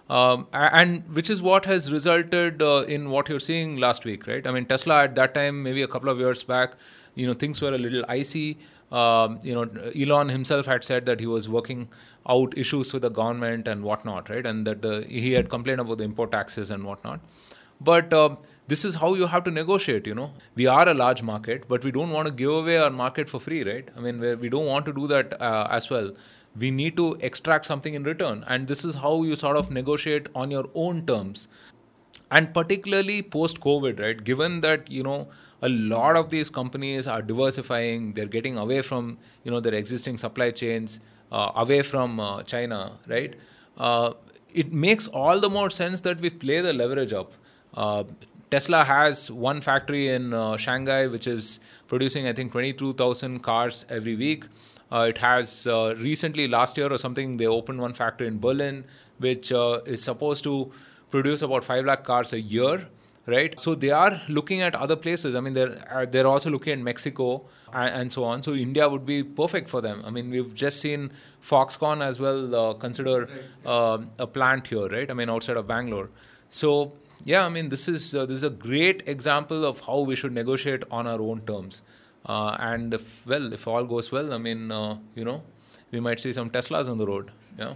Um, 0.09 0.47
and 0.53 1.03
which 1.15 1.31
is 1.31 1.41
what 1.41 1.65
has 1.65 1.91
resulted 1.91 2.61
uh, 2.63 2.85
in 2.87 3.11
what 3.11 3.29
you're 3.29 3.41
seeing 3.41 3.79
last 3.79 4.05
week, 4.05 4.27
right? 4.27 4.47
I 4.47 4.51
mean, 4.51 4.67
Tesla 4.67 5.05
at 5.05 5.15
that 5.15 5.35
time, 5.35 5.63
maybe 5.63 5.83
a 5.83 5.89
couple 5.89 6.11
of 6.11 6.19
years 6.19 6.45
back, 6.45 6.75
you 7.15 7.27
know, 7.27 7.35
things 7.35 7.61
were 7.61 7.73
a 7.73 7.79
little 7.79 8.05
icy. 8.09 8.59
Um, 8.93 9.41
you 9.43 9.55
know, 9.55 9.63
Elon 9.99 10.29
himself 10.29 10.67
had 10.67 10.85
said 10.85 11.07
that 11.07 11.21
he 11.21 11.27
was 11.27 11.49
working 11.49 11.89
out 12.29 12.57
issues 12.57 12.93
with 12.93 13.03
the 13.03 13.09
government 13.09 13.67
and 13.67 13.83
whatnot, 13.83 14.29
right? 14.29 14.47
And 14.47 14.67
that 14.67 14.83
the, 14.83 15.05
he 15.09 15.33
had 15.33 15.49
complained 15.49 15.81
about 15.81 15.99
the 15.99 16.05
import 16.05 16.33
taxes 16.33 16.71
and 16.71 16.85
whatnot. 16.85 17.21
But 17.81 18.13
um, 18.13 18.39
this 18.67 18.85
is 18.85 18.95
how 18.97 19.15
you 19.15 19.27
have 19.27 19.45
to 19.45 19.51
negotiate. 19.51 20.07
You 20.07 20.15
know, 20.15 20.33
we 20.55 20.67
are 20.67 20.89
a 20.89 20.95
large 20.95 21.23
market, 21.23 21.69
but 21.69 21.85
we 21.85 21.91
don't 21.91 22.11
want 22.11 22.29
to 22.29 22.33
give 22.33 22.51
away 22.51 22.79
our 22.79 22.91
market 22.91 23.29
for 23.29 23.41
free, 23.41 23.63
right? 23.65 23.89
I 23.97 24.01
mean, 24.01 24.21
we 24.41 24.49
don't 24.49 24.67
want 24.67 24.87
to 24.87 24.93
do 24.93 25.07
that 25.09 25.41
uh, 25.41 25.69
as 25.71 25.91
well. 25.91 26.13
We 26.57 26.71
need 26.71 26.97
to 26.97 27.17
extract 27.21 27.67
something 27.67 27.95
in 27.95 28.05
return, 28.05 28.45
and 28.47 28.69
this 28.69 28.85
is 28.85 28.97
how 28.97 29.23
you 29.23 29.37
sort 29.37 29.57
of 29.57 29.71
negotiate 29.71 30.29
on 30.35 30.51
your 30.51 30.69
own 30.75 31.05
terms 31.05 31.49
and 32.31 32.53
particularly 32.55 33.23
post 33.23 33.61
covid 33.61 34.01
right 34.05 34.23
given 34.25 34.61
that 34.61 34.91
you 34.91 35.03
know 35.03 35.29
a 35.63 35.69
lot 35.69 36.17
of 36.17 36.31
these 36.31 36.51
companies 36.59 37.07
are 37.07 37.23
diversifying 37.23 38.13
they're 38.15 38.33
getting 38.37 38.57
away 38.59 38.81
from 38.83 39.19
you 39.45 39.51
know 39.51 39.61
their 39.61 39.75
existing 39.75 40.17
supply 40.17 40.51
chains 40.51 41.01
uh, 41.33 41.51
away 41.55 41.83
from 41.83 42.19
uh, 42.21 42.43
china 42.43 42.81
right 43.09 43.35
uh, 43.77 44.13
it 44.53 44.73
makes 44.73 45.09
all 45.09 45.41
the 45.41 45.51
more 45.51 45.71
sense 45.71 46.01
that 46.01 46.21
we 46.21 46.31
play 46.31 46.61
the 46.61 46.73
leverage 46.73 47.13
up 47.13 47.33
uh, 47.75 48.05
tesla 48.55 48.85
has 48.85 49.31
one 49.31 49.61
factory 49.61 50.03
in 50.09 50.33
uh, 50.33 50.57
shanghai 50.65 51.07
which 51.15 51.27
is 51.27 51.61
producing 51.93 52.27
i 52.29 52.33
think 52.33 52.53
22000 52.53 53.43
cars 53.43 53.85
every 53.89 54.17
week. 54.17 54.45
Uh, 54.93 55.07
it 55.11 55.19
has 55.19 55.67
uh, 55.67 55.95
recently 55.99 56.47
last 56.47 56.77
year 56.77 56.93
or 56.93 56.99
something 56.99 57.37
they 57.39 57.47
opened 57.47 57.81
one 57.81 57.95
factory 58.01 58.29
in 58.33 58.39
berlin 58.39 58.85
which 59.19 59.51
uh, 59.51 59.81
is 59.95 60.03
supposed 60.11 60.45
to 60.45 60.71
produce 61.15 61.43
about 61.43 61.65
5 61.65 61.85
lakh 61.87 62.05
cars 62.05 62.33
a 62.33 62.41
year 62.41 62.75
right? 63.27 63.59
So 63.59 63.75
they 63.75 63.91
are 63.91 64.21
looking 64.29 64.61
at 64.61 64.75
other 64.75 64.97
places. 64.97 65.35
I 65.35 65.41
mean 65.41 65.55
they're 65.55 65.77
uh, 65.91 66.05
they're 66.07 66.27
also 66.27 66.51
looking 66.51 66.75
at 66.75 66.79
mexico 66.79 67.29
and, 67.73 67.95
and 68.01 68.13
so 68.13 68.25
on. 68.25 68.43
So 68.43 68.55
india 68.55 68.89
would 68.89 69.07
be 69.07 69.23
perfect 69.23 69.71
for 69.71 69.81
them. 69.81 70.03
I 70.05 70.11
mean 70.11 70.31
we've 70.31 70.53
just 70.55 70.81
seen 70.81 71.11
foxconn 71.43 72.05
as 72.09 72.21
well 72.21 72.55
uh, 72.55 72.75
consider 72.75 73.29
uh, 73.65 73.99
a 74.19 74.27
plant 74.27 74.67
here 74.75 74.89
right? 74.89 75.11
I 75.11 75.15
mean 75.15 75.31
outside 75.31 75.57
of 75.57 75.67
bangalore. 75.67 76.11
So 76.51 76.93
yeah 77.25 77.45
i 77.47 77.49
mean 77.49 77.69
this 77.69 77.89
is 77.89 78.15
uh, 78.15 78.27
this 78.27 78.39
is 78.39 78.45
a 78.45 78.51
great 78.51 79.03
example 79.09 79.65
of 79.65 79.81
how 79.87 79.99
we 80.01 80.17
should 80.17 80.33
negotiate 80.33 80.83
on 80.91 81.07
our 81.07 81.21
own 81.21 81.41
terms 81.51 81.83
uh, 82.27 82.57
and 82.61 82.95
if 82.95 83.27
well 83.27 83.53
if 83.53 83.67
all 83.67 83.85
goes 83.85 84.11
well 84.13 84.33
i 84.33 84.39
mean 84.39 84.71
uh, 84.71 84.97
you 85.15 85.25
know 85.25 85.43
we 85.91 86.01
might 86.01 86.21
see 86.21 86.33
some 86.33 86.51
teslas 86.51 86.89
on 86.91 86.99
the 86.99 87.07
road 87.15 87.31
yeah 87.59 87.75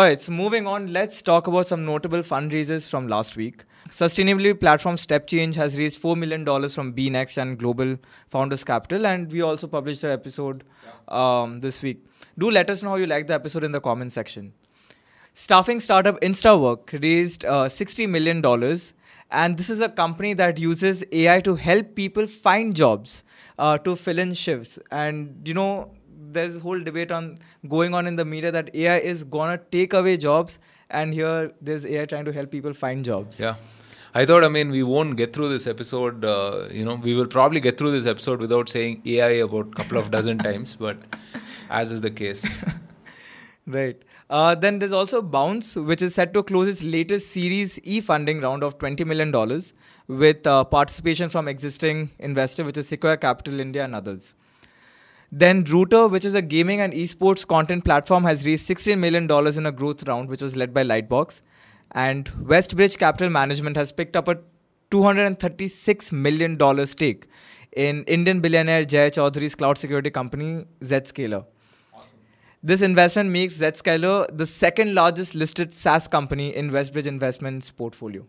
All 0.00 0.04
right, 0.04 0.20
so 0.24 0.32
moving 0.36 0.66
on, 0.74 0.84
let's 0.92 1.16
talk 1.28 1.48
about 1.50 1.66
some 1.70 1.80
notable 1.88 2.22
fundraisers 2.28 2.84
from 2.92 3.08
last 3.12 3.34
week. 3.40 3.64
Sustainability 3.96 4.54
platform 4.62 4.96
Step 5.02 5.26
Change 5.32 5.58
has 5.62 5.76
raised 5.80 6.00
$4 6.04 6.14
million 6.22 6.46
from 6.76 6.92
BEENEXT 7.00 7.40
and 7.42 7.58
Global 7.62 7.90
Founders 8.36 8.64
Capital, 8.70 9.06
and 9.10 9.36
we 9.36 9.42
also 9.48 9.68
published 9.74 10.06
the 10.06 10.12
episode 10.14 10.64
um, 11.08 11.60
this 11.66 11.82
week. 11.88 12.00
Do 12.44 12.50
let 12.58 12.72
us 12.76 12.82
know 12.86 12.94
how 12.94 13.00
you 13.04 13.10
like 13.12 13.28
the 13.32 13.36
episode 13.40 13.68
in 13.70 13.76
the 13.78 13.82
comment 13.90 14.16
section. 14.18 14.48
Staffing 15.34 15.80
startup 15.80 16.20
InstaWork 16.20 17.02
raised 17.02 17.46
uh, 17.46 17.64
$60 17.64 18.06
million, 18.08 18.44
and 19.30 19.56
this 19.56 19.70
is 19.70 19.80
a 19.80 19.88
company 19.88 20.34
that 20.34 20.58
uses 20.58 21.04
AI 21.10 21.40
to 21.40 21.54
help 21.54 21.94
people 21.94 22.26
find 22.26 22.76
jobs 22.76 23.24
uh, 23.58 23.78
to 23.78 23.96
fill 23.96 24.18
in 24.18 24.34
shifts. 24.34 24.78
And 24.90 25.40
you 25.48 25.54
know, 25.54 25.90
there's 26.30 26.58
a 26.58 26.60
whole 26.60 26.78
debate 26.78 27.10
on 27.10 27.38
going 27.66 27.94
on 27.94 28.06
in 28.06 28.16
the 28.16 28.26
media 28.26 28.52
that 28.52 28.74
AI 28.74 28.98
is 28.98 29.24
gonna 29.24 29.58
take 29.70 29.94
away 29.94 30.18
jobs, 30.18 30.60
and 30.90 31.14
here 31.14 31.50
there's 31.62 31.86
AI 31.86 32.04
trying 32.04 32.26
to 32.26 32.32
help 32.32 32.50
people 32.50 32.74
find 32.74 33.02
jobs. 33.02 33.40
Yeah. 33.40 33.54
I 34.14 34.26
thought, 34.26 34.44
I 34.44 34.48
mean, 34.48 34.70
we 34.70 34.82
won't 34.82 35.16
get 35.16 35.32
through 35.32 35.48
this 35.48 35.66
episode. 35.66 36.22
Uh, 36.22 36.68
you 36.70 36.84
know, 36.84 36.96
we 36.96 37.14
will 37.14 37.26
probably 37.26 37.60
get 37.60 37.78
through 37.78 37.92
this 37.92 38.04
episode 38.04 38.40
without 38.40 38.68
saying 38.68 39.00
AI 39.06 39.30
about 39.46 39.68
a 39.68 39.70
couple 39.70 39.96
of 39.96 40.10
dozen 40.10 40.36
times, 40.46 40.76
but 40.76 40.98
as 41.70 41.90
is 41.90 42.02
the 42.02 42.10
case. 42.10 42.62
Right. 43.64 44.02
Uh, 44.32 44.54
then 44.54 44.78
there's 44.78 44.94
also 44.94 45.20
Bounce, 45.20 45.76
which 45.76 46.00
is 46.00 46.14
set 46.14 46.32
to 46.32 46.42
close 46.42 46.66
its 46.66 46.82
latest 46.82 47.32
Series 47.32 47.78
E 47.84 48.00
funding 48.00 48.40
round 48.40 48.62
of 48.62 48.78
$20 48.78 49.04
million 49.04 49.30
with 50.08 50.46
uh, 50.46 50.64
participation 50.64 51.28
from 51.28 51.48
existing 51.48 52.10
investor, 52.18 52.64
which 52.64 52.78
is 52.78 52.88
Sequoia 52.88 53.18
Capital 53.18 53.60
India 53.60 53.84
and 53.84 53.94
others. 53.94 54.32
Then 55.30 55.64
Rooter, 55.64 56.08
which 56.08 56.24
is 56.24 56.34
a 56.34 56.40
gaming 56.40 56.80
and 56.80 56.94
esports 56.94 57.46
content 57.46 57.84
platform, 57.84 58.24
has 58.24 58.46
raised 58.46 58.66
$16 58.70 58.98
million 58.98 59.24
in 59.58 59.66
a 59.66 59.72
growth 59.72 60.08
round, 60.08 60.30
which 60.30 60.40
was 60.40 60.56
led 60.56 60.72
by 60.72 60.82
Lightbox. 60.82 61.42
And 61.90 62.24
Westbridge 62.48 62.96
Capital 62.96 63.28
Management 63.28 63.76
has 63.76 63.92
picked 63.92 64.16
up 64.16 64.28
a 64.28 64.38
$236 64.90 66.10
million 66.10 66.86
stake 66.86 67.26
in 67.72 68.02
Indian 68.04 68.40
billionaire 68.40 68.84
Jay 68.84 69.10
Chaudhry's 69.10 69.54
cloud 69.54 69.76
security 69.76 70.08
company, 70.08 70.64
Zscaler. 70.80 71.44
This 72.62 72.80
investment 72.80 73.30
makes 73.30 73.58
Zscaler 73.58 74.26
the 74.36 74.46
second 74.46 74.94
largest 74.94 75.34
listed 75.34 75.72
SaaS 75.72 76.06
company 76.06 76.54
in 76.54 76.70
Westbridge 76.70 77.06
Investments 77.06 77.70
portfolio. 77.72 78.24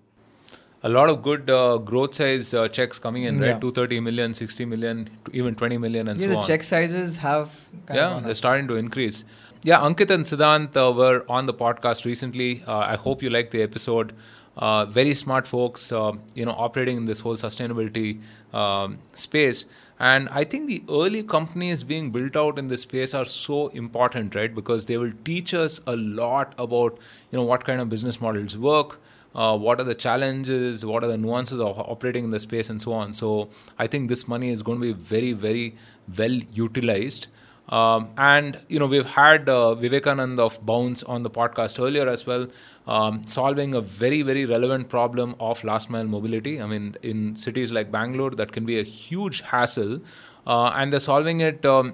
A 0.81 0.89
lot 0.89 1.07
of 1.09 1.21
good 1.21 1.49
uh, 1.49 1.77
growth 1.77 2.15
size 2.15 2.53
uh, 2.53 2.67
checks 2.67 2.97
coming 2.99 3.23
in, 3.23 3.39
Yeah. 3.39 3.51
right? 3.51 3.61
230 3.61 3.99
million, 3.99 4.33
60 4.33 4.65
million, 4.65 5.09
even 5.31 5.55
20 5.55 5.77
million, 5.77 6.07
and 6.07 6.19
Yeah, 6.19 6.27
so 6.27 6.31
the 6.33 6.37
on. 6.39 6.43
check 6.47 6.63
sizes 6.63 7.17
have 7.17 7.51
kind 7.85 7.97
yeah, 7.99 8.17
of 8.17 8.23
they're 8.25 8.33
starting 8.35 8.67
to 8.69 8.75
increase. 8.75 9.23
Yeah, 9.63 9.77
Ankit 9.79 10.09
and 10.09 10.25
Siddhant 10.25 10.75
uh, 10.75 10.91
were 10.91 11.23
on 11.29 11.45
the 11.45 11.53
podcast 11.53 12.03
recently. 12.03 12.63
Uh, 12.67 12.79
I 12.79 12.95
hope 12.95 13.21
you 13.23 13.29
liked 13.29 13.51
the 13.51 13.61
episode. 13.61 14.13
Uh, 14.57 14.85
very 14.85 15.13
smart 15.13 15.47
folks, 15.47 15.91
uh, 15.91 16.11
you 16.35 16.43
know, 16.45 16.51
operating 16.57 16.97
in 16.97 17.05
this 17.05 17.21
whole 17.21 17.35
sustainability 17.35 18.19
um, 18.53 18.97
space. 19.13 19.65
And 20.05 20.27
I 20.29 20.43
think 20.43 20.67
the 20.67 20.83
early 20.89 21.23
companies 21.23 21.81
being 21.83 22.11
built 22.11 22.35
out 22.35 22.59
in 22.59 22.67
this 22.67 22.81
space 22.81 23.13
are 23.13 23.23
so 23.23 23.67
important, 23.69 24.35
right? 24.35 24.53
Because 24.53 24.85
they 24.87 24.97
will 24.97 25.13
teach 25.23 25.53
us 25.53 25.79
a 25.87 25.95
lot 25.95 26.53
about, 26.57 26.97
you 27.31 27.37
know, 27.37 27.45
what 27.45 27.63
kind 27.63 27.79
of 27.79 27.87
business 27.87 28.19
models 28.19 28.57
work, 28.57 28.99
uh, 29.33 29.57
what 29.57 29.79
are 29.79 29.85
the 29.85 29.95
challenges, 29.95 30.85
what 30.85 31.05
are 31.05 31.07
the 31.07 31.17
nuances 31.17 31.61
of 31.61 31.79
operating 31.79 32.25
in 32.25 32.31
the 32.31 32.39
space, 32.41 32.69
and 32.69 32.81
so 32.81 32.91
on. 32.91 33.13
So 33.13 33.47
I 33.79 33.87
think 33.87 34.09
this 34.09 34.27
money 34.27 34.49
is 34.49 34.61
going 34.61 34.81
to 34.81 34.87
be 34.87 34.91
very, 34.93 35.31
very 35.31 35.77
well 36.17 36.37
utilized. 36.51 37.27
Um, 37.69 38.09
and 38.17 38.59
you 38.67 38.77
know 38.77 38.87
we've 38.87 39.05
had 39.05 39.47
uh, 39.47 39.75
Vivekanand 39.75 40.37
of 40.37 40.63
Bounce 40.65 41.01
on 41.03 41.23
the 41.23 41.29
podcast 41.29 41.81
earlier 41.81 42.07
as 42.09 42.27
well, 42.27 42.47
um, 42.87 43.21
solving 43.25 43.73
a 43.73 43.81
very 43.81 44.21
very 44.21 44.45
relevant 44.45 44.89
problem 44.89 45.35
of 45.39 45.63
last 45.63 45.89
mile 45.89 46.03
mobility. 46.03 46.61
I 46.61 46.67
mean, 46.67 46.95
in 47.01 47.35
cities 47.35 47.71
like 47.71 47.89
Bangalore, 47.91 48.31
that 48.31 48.51
can 48.51 48.65
be 48.65 48.79
a 48.79 48.83
huge 48.83 49.41
hassle, 49.41 50.01
uh, 50.45 50.73
and 50.75 50.91
they're 50.91 50.99
solving 50.99 51.39
it 51.39 51.65
um, 51.65 51.93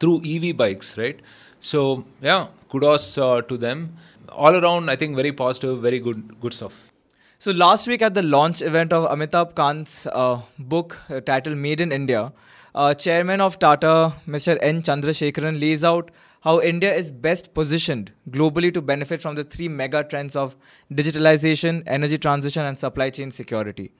through 0.00 0.22
EV 0.24 0.56
bikes, 0.56 0.98
right? 0.98 1.20
So 1.60 2.04
yeah, 2.20 2.48
kudos 2.68 3.16
uh, 3.18 3.42
to 3.42 3.56
them. 3.56 3.96
All 4.28 4.54
around, 4.56 4.90
I 4.90 4.96
think 4.96 5.16
very 5.16 5.32
positive, 5.32 5.80
very 5.80 6.00
good 6.00 6.40
good 6.40 6.52
stuff. 6.52 6.90
So 7.38 7.52
last 7.52 7.86
week 7.88 8.02
at 8.02 8.14
the 8.14 8.22
launch 8.22 8.60
event 8.60 8.92
of 8.92 9.08
Amitabh 9.10 9.54
Kant's 9.54 10.06
uh, 10.06 10.42
book 10.58 10.98
uh, 11.08 11.20
titled 11.20 11.56
Made 11.56 11.80
in 11.80 11.90
India, 11.90 12.32
uh, 12.74 12.94
Chairman 12.94 13.40
of 13.40 13.58
Tata, 13.58 14.14
Mr. 14.26 14.58
N. 14.60 14.82
Chandrasekaran, 14.82 15.60
lays 15.60 15.84
out 15.84 16.10
how 16.42 16.60
India 16.60 16.92
is 16.92 17.10
best 17.10 17.52
positioned 17.54 18.12
globally 18.30 18.72
to 18.72 18.80
benefit 18.80 19.20
from 19.20 19.34
the 19.34 19.44
three 19.44 19.68
mega 19.68 20.02
trends 20.04 20.36
of 20.36 20.56
digitalization, 20.92 21.82
energy 21.86 22.18
transition, 22.18 22.64
and 22.64 22.78
supply 22.78 23.10
chain 23.10 23.30
security. 23.30 23.90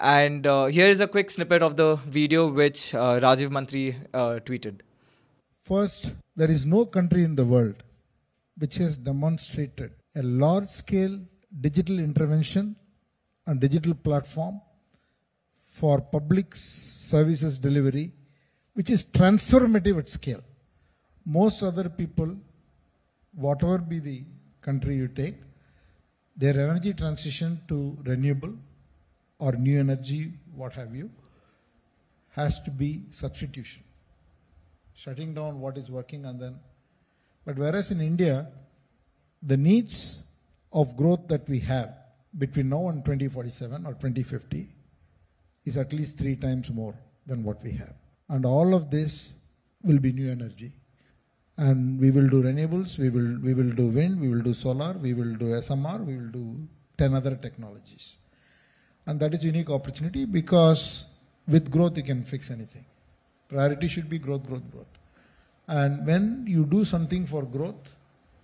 And 0.00 0.46
uh, 0.46 0.66
here 0.66 0.86
is 0.86 1.00
a 1.00 1.06
quick 1.06 1.30
snippet 1.30 1.62
of 1.62 1.76
the 1.76 1.96
video 2.06 2.48
which 2.48 2.94
uh, 2.94 3.20
Rajiv 3.20 3.50
Mantri 3.50 3.94
uh, 4.14 4.40
tweeted. 4.40 4.80
First, 5.60 6.12
there 6.36 6.50
is 6.50 6.66
no 6.66 6.86
country 6.86 7.24
in 7.24 7.36
the 7.36 7.44
world 7.44 7.82
which 8.58 8.76
has 8.76 8.96
demonstrated 8.96 9.92
a 10.16 10.22
large 10.22 10.66
scale 10.66 11.20
digital 11.60 11.98
intervention 11.98 12.76
and 13.46 13.60
digital 13.60 13.94
platform 13.94 14.60
for 15.56 16.00
public 16.00 16.54
services 17.12 17.58
delivery, 17.68 18.06
which 18.74 18.90
is 18.96 19.02
transformative 19.18 19.98
at 20.02 20.08
scale. 20.18 20.42
Most 21.38 21.62
other 21.62 21.88
people, 22.00 22.30
whatever 23.46 23.78
be 23.92 23.98
the 24.10 24.18
country 24.66 24.96
you 25.02 25.08
take, 25.22 25.38
their 26.42 26.56
energy 26.64 26.92
transition 27.02 27.60
to 27.68 27.78
renewable 28.04 28.54
or 29.38 29.52
new 29.52 29.78
energy, 29.86 30.32
what 30.54 30.72
have 30.80 30.94
you, 31.00 31.10
has 32.40 32.60
to 32.66 32.70
be 32.70 32.90
substitution. 33.10 33.82
Shutting 34.94 35.34
down 35.34 35.60
what 35.60 35.76
is 35.82 35.90
working 35.90 36.24
and 36.24 36.40
then. 36.40 36.54
But 37.44 37.56
whereas 37.56 37.90
in 37.90 38.00
India, 38.00 38.36
the 39.42 39.56
needs 39.56 40.22
of 40.72 40.96
growth 40.96 41.26
that 41.28 41.48
we 41.48 41.58
have 41.60 41.90
between 42.38 42.68
now 42.70 42.88
and 42.88 43.04
2047 43.04 43.86
or 43.86 43.92
2050 43.94 44.68
is 45.64 45.76
at 45.76 45.92
least 45.92 46.18
three 46.18 46.36
times 46.36 46.70
more 46.70 46.94
than 47.26 47.42
what 47.44 47.62
we 47.62 47.72
have. 47.72 47.94
And 48.28 48.44
all 48.44 48.74
of 48.74 48.90
this 48.90 49.32
will 49.82 49.98
be 49.98 50.12
new 50.12 50.30
energy. 50.30 50.72
And 51.56 52.00
we 52.00 52.10
will 52.10 52.28
do 52.28 52.42
renewables, 52.42 52.98
we 52.98 53.10
will, 53.10 53.38
we 53.40 53.52
will 53.54 53.70
do 53.70 53.86
wind, 53.86 54.20
we 54.20 54.28
will 54.28 54.40
do 54.40 54.54
solar, 54.54 54.94
we 54.94 55.12
will 55.12 55.34
do 55.34 55.46
SMR, 55.46 56.04
we 56.04 56.16
will 56.16 56.30
do 56.30 56.68
10 56.96 57.14
other 57.14 57.36
technologies. 57.36 58.18
And 59.06 59.20
that 59.20 59.34
is 59.34 59.44
unique 59.44 59.68
opportunity 59.70 60.24
because 60.24 61.04
with 61.46 61.70
growth 61.70 61.96
you 61.96 62.02
can 62.02 62.24
fix 62.24 62.50
anything. 62.50 62.84
Priority 63.48 63.88
should 63.88 64.08
be 64.08 64.18
growth, 64.18 64.46
growth, 64.46 64.70
growth. 64.70 64.86
And 65.68 66.06
when 66.06 66.46
you 66.46 66.64
do 66.64 66.84
something 66.84 67.26
for 67.26 67.42
growth, 67.42 67.94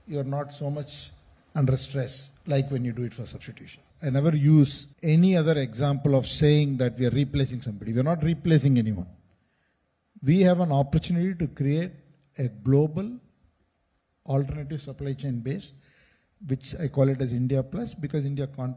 you 0.06 0.18
are 0.18 0.24
not 0.24 0.52
so 0.52 0.70
much 0.70 1.10
under 1.54 1.76
stress 1.76 2.30
like 2.46 2.70
when 2.70 2.84
you 2.84 2.92
do 2.92 3.04
it 3.04 3.14
for 3.14 3.26
substitution. 3.26 3.82
I 4.02 4.10
never 4.10 4.34
use 4.34 4.94
any 5.02 5.36
other 5.36 5.58
example 5.58 6.14
of 6.14 6.26
saying 6.26 6.76
that 6.76 6.98
we 6.98 7.06
are 7.06 7.10
replacing 7.10 7.62
somebody. 7.62 7.92
We 7.92 8.00
are 8.00 8.04
not 8.04 8.22
replacing 8.22 8.78
anyone. 8.78 9.08
We 10.22 10.42
have 10.42 10.60
an 10.60 10.70
opportunity 10.70 11.34
to 11.34 11.48
create 11.48 11.92
a 12.38 12.48
global 12.48 13.18
alternative 14.26 14.80
supply 14.80 15.14
chain 15.14 15.40
base, 15.40 15.72
which 16.46 16.74
I 16.80 16.88
call 16.88 17.08
it 17.08 17.20
as 17.20 17.32
India 17.32 17.62
Plus 17.62 17.94
because 17.94 18.24
India 18.24 18.46
can't 18.46 18.76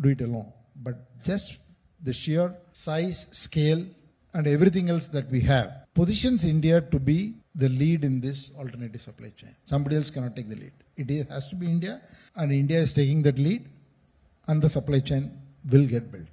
do 0.00 0.10
it 0.10 0.20
alone. 0.20 0.52
But 0.76 1.24
just 1.24 1.56
the 2.00 2.12
sheer 2.12 2.54
size, 2.72 3.26
scale, 3.32 3.84
and 4.32 4.46
everything 4.46 4.88
else 4.90 5.08
that 5.08 5.30
we 5.30 5.40
have 5.42 5.72
positions 5.94 6.44
India 6.44 6.80
to 6.80 6.98
be 6.98 7.34
the 7.54 7.68
lead 7.68 8.04
in 8.04 8.20
this 8.20 8.50
alternative 8.56 9.00
supply 9.00 9.30
chain. 9.30 9.54
Somebody 9.66 9.96
else 9.96 10.10
cannot 10.10 10.34
take 10.34 10.48
the 10.48 10.56
lead. 10.56 10.72
It 10.96 11.28
has 11.28 11.48
to 11.50 11.56
be 11.56 11.66
India, 11.66 12.02
and 12.36 12.52
India 12.52 12.80
is 12.80 12.92
taking 12.92 13.22
that 13.22 13.38
lead 13.38 13.68
and 14.46 14.62
the 14.62 14.68
supply 14.68 15.00
chain 15.00 15.30
will 15.70 15.86
get 15.86 16.10
built. 16.10 16.26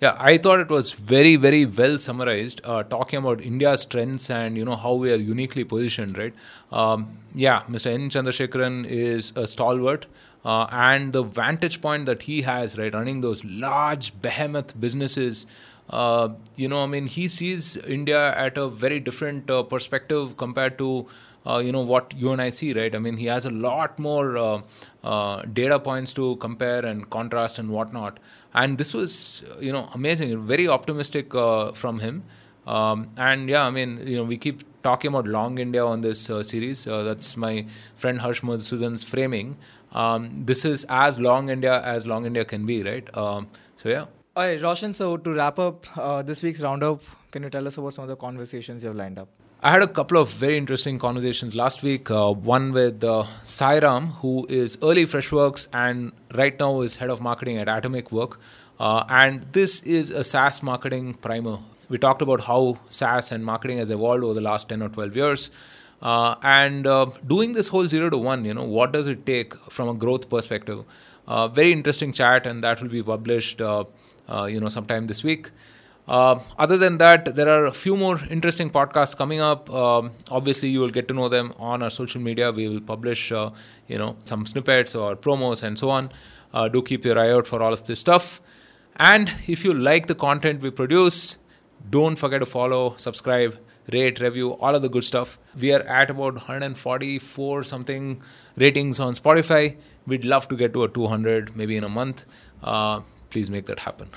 Yeah, 0.00 0.14
I 0.18 0.36
thought 0.36 0.60
it 0.60 0.68
was 0.68 0.92
very, 0.92 1.36
very 1.36 1.64
well 1.64 1.98
summarized, 1.98 2.60
uh, 2.64 2.82
talking 2.82 3.18
about 3.18 3.40
India's 3.40 3.80
strengths 3.80 4.28
and 4.28 4.56
you 4.56 4.64
know 4.64 4.76
how 4.76 4.92
we 4.92 5.10
are 5.10 5.16
uniquely 5.16 5.64
positioned, 5.64 6.18
right? 6.18 6.34
Um, 6.70 7.18
yeah, 7.34 7.62
Mr. 7.62 7.86
N. 7.86 8.10
Chandrasekaran 8.10 8.84
is 8.86 9.32
a 9.36 9.46
stalwart, 9.46 10.04
uh, 10.44 10.66
and 10.70 11.14
the 11.14 11.22
vantage 11.22 11.80
point 11.80 12.04
that 12.06 12.22
he 12.22 12.42
has, 12.42 12.76
right, 12.76 12.92
running 12.92 13.22
those 13.22 13.42
large 13.44 14.20
behemoth 14.20 14.78
businesses, 14.78 15.46
uh, 15.88 16.28
you 16.56 16.68
know, 16.68 16.82
I 16.82 16.86
mean, 16.86 17.06
he 17.06 17.28
sees 17.28 17.76
India 17.76 18.36
at 18.36 18.58
a 18.58 18.68
very 18.68 19.00
different 19.00 19.50
uh, 19.50 19.62
perspective 19.62 20.36
compared 20.36 20.78
to 20.78 21.06
uh, 21.46 21.58
you 21.58 21.70
know 21.70 21.80
what 21.80 22.12
you 22.16 22.32
and 22.32 22.42
I 22.42 22.50
see, 22.50 22.72
right? 22.72 22.94
I 22.94 22.98
mean, 22.98 23.16
he 23.16 23.26
has 23.26 23.46
a 23.46 23.50
lot 23.50 23.98
more 23.98 24.36
uh, 24.36 24.62
uh, 25.04 25.42
data 25.42 25.78
points 25.78 26.12
to 26.14 26.36
compare 26.36 26.84
and 26.84 27.08
contrast 27.08 27.58
and 27.58 27.70
whatnot. 27.70 28.18
And 28.52 28.78
this 28.78 28.92
was, 28.92 29.44
you 29.60 29.72
know, 29.72 29.88
amazing, 29.94 30.36
very 30.46 30.66
optimistic 30.66 31.34
uh, 31.34 31.72
from 31.72 32.00
him. 32.00 32.24
Um, 32.66 33.10
and 33.16 33.48
yeah, 33.48 33.64
I 33.64 33.70
mean, 33.70 34.00
you 34.06 34.16
know, 34.16 34.24
we 34.24 34.36
keep 34.36 34.64
talking 34.82 35.10
about 35.10 35.28
Long 35.28 35.58
India 35.58 35.84
on 35.86 36.00
this 36.00 36.28
uh, 36.28 36.42
series. 36.42 36.84
That's 36.84 37.36
my 37.36 37.66
friend 37.94 38.20
Harsh 38.20 38.40
Madhusudan's 38.40 39.04
framing. 39.04 39.56
Um, 39.92 40.44
this 40.44 40.64
is 40.64 40.84
as 40.88 41.20
Long 41.20 41.48
India 41.48 41.80
as 41.82 42.06
Long 42.06 42.26
India 42.26 42.44
can 42.44 42.66
be, 42.66 42.82
right? 42.82 43.16
Um, 43.16 43.48
so 43.76 43.88
yeah. 43.88 44.06
All 44.34 44.44
right, 44.44 44.60
Roshan. 44.60 44.94
So 44.94 45.16
to 45.16 45.34
wrap 45.34 45.58
up 45.58 45.86
this 46.26 46.42
week's 46.42 46.60
roundup, 46.60 47.02
can 47.30 47.44
you 47.44 47.50
tell 47.50 47.66
us 47.66 47.78
about 47.78 47.94
some 47.94 48.02
of 48.02 48.08
the 48.08 48.16
conversations 48.16 48.82
you 48.82 48.88
have 48.88 48.96
lined 48.96 49.18
up? 49.18 49.28
I 49.62 49.70
had 49.70 49.82
a 49.82 49.88
couple 49.88 50.18
of 50.18 50.30
very 50.30 50.58
interesting 50.58 50.98
conversations 50.98 51.54
last 51.54 51.82
week. 51.82 52.10
Uh, 52.10 52.30
one 52.30 52.72
with 52.72 53.02
uh, 53.02 53.24
Sairam, 53.42 54.16
who 54.16 54.46
is 54.50 54.76
early 54.82 55.04
Freshworks 55.04 55.66
and 55.72 56.12
right 56.34 56.58
now 56.60 56.82
is 56.82 56.96
head 56.96 57.08
of 57.08 57.22
marketing 57.22 57.56
at 57.56 57.66
Atomicwork. 57.66 58.36
Uh, 58.78 59.04
and 59.08 59.44
this 59.52 59.82
is 59.82 60.10
a 60.10 60.22
SaaS 60.22 60.62
marketing 60.62 61.14
primer. 61.14 61.58
We 61.88 61.96
talked 61.96 62.20
about 62.20 62.42
how 62.42 62.78
SaaS 62.90 63.32
and 63.32 63.46
marketing 63.46 63.78
has 63.78 63.90
evolved 63.90 64.24
over 64.24 64.34
the 64.34 64.42
last 64.42 64.68
10 64.68 64.82
or 64.82 64.90
12 64.90 65.16
years. 65.16 65.50
Uh, 66.02 66.34
and 66.42 66.86
uh, 66.86 67.06
doing 67.26 67.54
this 67.54 67.68
whole 67.68 67.86
zero 67.86 68.10
to 68.10 68.18
one, 68.18 68.44
you 68.44 68.52
know, 68.52 68.64
what 68.64 68.92
does 68.92 69.06
it 69.06 69.24
take 69.24 69.54
from 69.70 69.88
a 69.88 69.94
growth 69.94 70.28
perspective? 70.28 70.84
Uh, 71.26 71.48
very 71.48 71.72
interesting 71.72 72.12
chat, 72.12 72.46
and 72.46 72.62
that 72.62 72.82
will 72.82 72.90
be 72.90 73.02
published, 73.02 73.60
you 73.60 74.60
know, 74.60 74.68
sometime 74.68 75.06
this 75.06 75.24
week. 75.24 75.50
Uh, 76.08 76.38
other 76.56 76.76
than 76.76 76.98
that, 76.98 77.34
there 77.34 77.48
are 77.48 77.64
a 77.64 77.72
few 77.72 77.96
more 77.96 78.20
interesting 78.30 78.70
podcasts 78.70 79.16
coming 79.16 79.40
up. 79.40 79.68
Um, 79.70 80.12
obviously, 80.30 80.68
you 80.68 80.80
will 80.80 80.90
get 80.90 81.08
to 81.08 81.14
know 81.14 81.28
them 81.28 81.52
on 81.58 81.82
our 81.82 81.90
social 81.90 82.20
media. 82.20 82.52
We 82.52 82.68
will 82.68 82.80
publish, 82.80 83.32
uh, 83.32 83.50
you 83.88 83.98
know, 83.98 84.16
some 84.24 84.46
snippets 84.46 84.94
or 84.94 85.16
promos 85.16 85.62
and 85.62 85.78
so 85.78 85.90
on. 85.90 86.12
Uh, 86.54 86.68
do 86.68 86.80
keep 86.80 87.04
your 87.04 87.18
eye 87.18 87.32
out 87.32 87.46
for 87.46 87.62
all 87.62 87.72
of 87.72 87.86
this 87.86 88.00
stuff. 88.00 88.40
And 88.96 89.32
if 89.46 89.64
you 89.64 89.74
like 89.74 90.06
the 90.06 90.14
content 90.14 90.62
we 90.62 90.70
produce, 90.70 91.38
don't 91.90 92.16
forget 92.16 92.40
to 92.40 92.46
follow, 92.46 92.94
subscribe, 92.96 93.58
rate, 93.92 94.20
review, 94.20 94.52
all 94.52 94.74
of 94.74 94.82
the 94.82 94.88
good 94.88 95.04
stuff. 95.04 95.38
We 95.58 95.72
are 95.72 95.82
at 95.82 96.10
about 96.10 96.34
144 96.34 97.62
something 97.64 98.22
ratings 98.56 99.00
on 99.00 99.14
Spotify. 99.14 99.76
We'd 100.06 100.24
love 100.24 100.48
to 100.48 100.56
get 100.56 100.72
to 100.74 100.84
a 100.84 100.88
200 100.88 101.56
maybe 101.56 101.76
in 101.76 101.84
a 101.84 101.88
month. 101.88 102.24
Uh, 102.62 103.00
please 103.30 103.50
make 103.50 103.66
that 103.66 103.80
happen. 103.80 104.08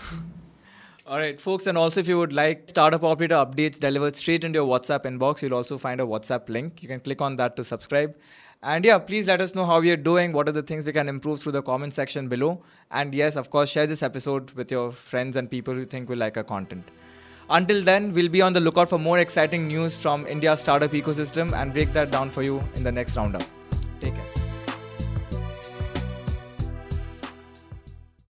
All 1.09 1.17
right, 1.17 1.39
folks, 1.39 1.65
and 1.65 1.75
also 1.75 2.01
if 2.01 2.07
you 2.07 2.19
would 2.19 2.33
like 2.33 2.69
startup 2.69 3.03
operator 3.03 3.33
updates 3.33 3.79
delivered 3.79 4.15
straight 4.15 4.43
into 4.43 4.57
your 4.57 4.67
WhatsApp 4.67 5.05
inbox, 5.05 5.41
you'll 5.41 5.55
also 5.55 5.75
find 5.75 5.99
a 5.99 6.03
WhatsApp 6.03 6.47
link. 6.49 6.83
You 6.83 6.87
can 6.87 6.99
click 6.99 7.19
on 7.19 7.35
that 7.37 7.55
to 7.55 7.63
subscribe. 7.63 8.15
And 8.61 8.85
yeah, 8.85 8.99
please 8.99 9.25
let 9.25 9.41
us 9.41 9.55
know 9.55 9.65
how 9.65 9.79
we 9.79 9.89
are 9.89 9.97
doing, 9.97 10.33
what 10.33 10.47
are 10.47 10.51
the 10.51 10.61
things 10.61 10.85
we 10.85 10.91
can 10.91 11.09
improve 11.09 11.39
through 11.39 11.53
the 11.53 11.63
comment 11.63 11.95
section 11.95 12.27
below. 12.27 12.61
And 12.91 13.15
yes, 13.15 13.37
of 13.37 13.49
course, 13.49 13.71
share 13.71 13.87
this 13.87 14.03
episode 14.03 14.51
with 14.51 14.69
your 14.69 14.91
friends 14.91 15.35
and 15.35 15.49
people 15.49 15.73
who 15.73 15.83
think 15.83 16.09
will 16.09 16.19
like 16.19 16.37
our 16.37 16.43
content. 16.43 16.91
Until 17.49 17.81
then, 17.81 18.13
we'll 18.13 18.29
be 18.29 18.43
on 18.43 18.53
the 18.53 18.59
lookout 18.59 18.87
for 18.89 18.99
more 18.99 19.17
exciting 19.17 19.67
news 19.67 19.97
from 19.97 20.27
India's 20.27 20.59
startup 20.59 20.91
ecosystem 20.91 21.53
and 21.53 21.73
break 21.73 21.91
that 21.93 22.11
down 22.11 22.29
for 22.29 22.43
you 22.43 22.63
in 22.75 22.83
the 22.83 22.91
next 22.91 23.17
roundup. 23.17 23.41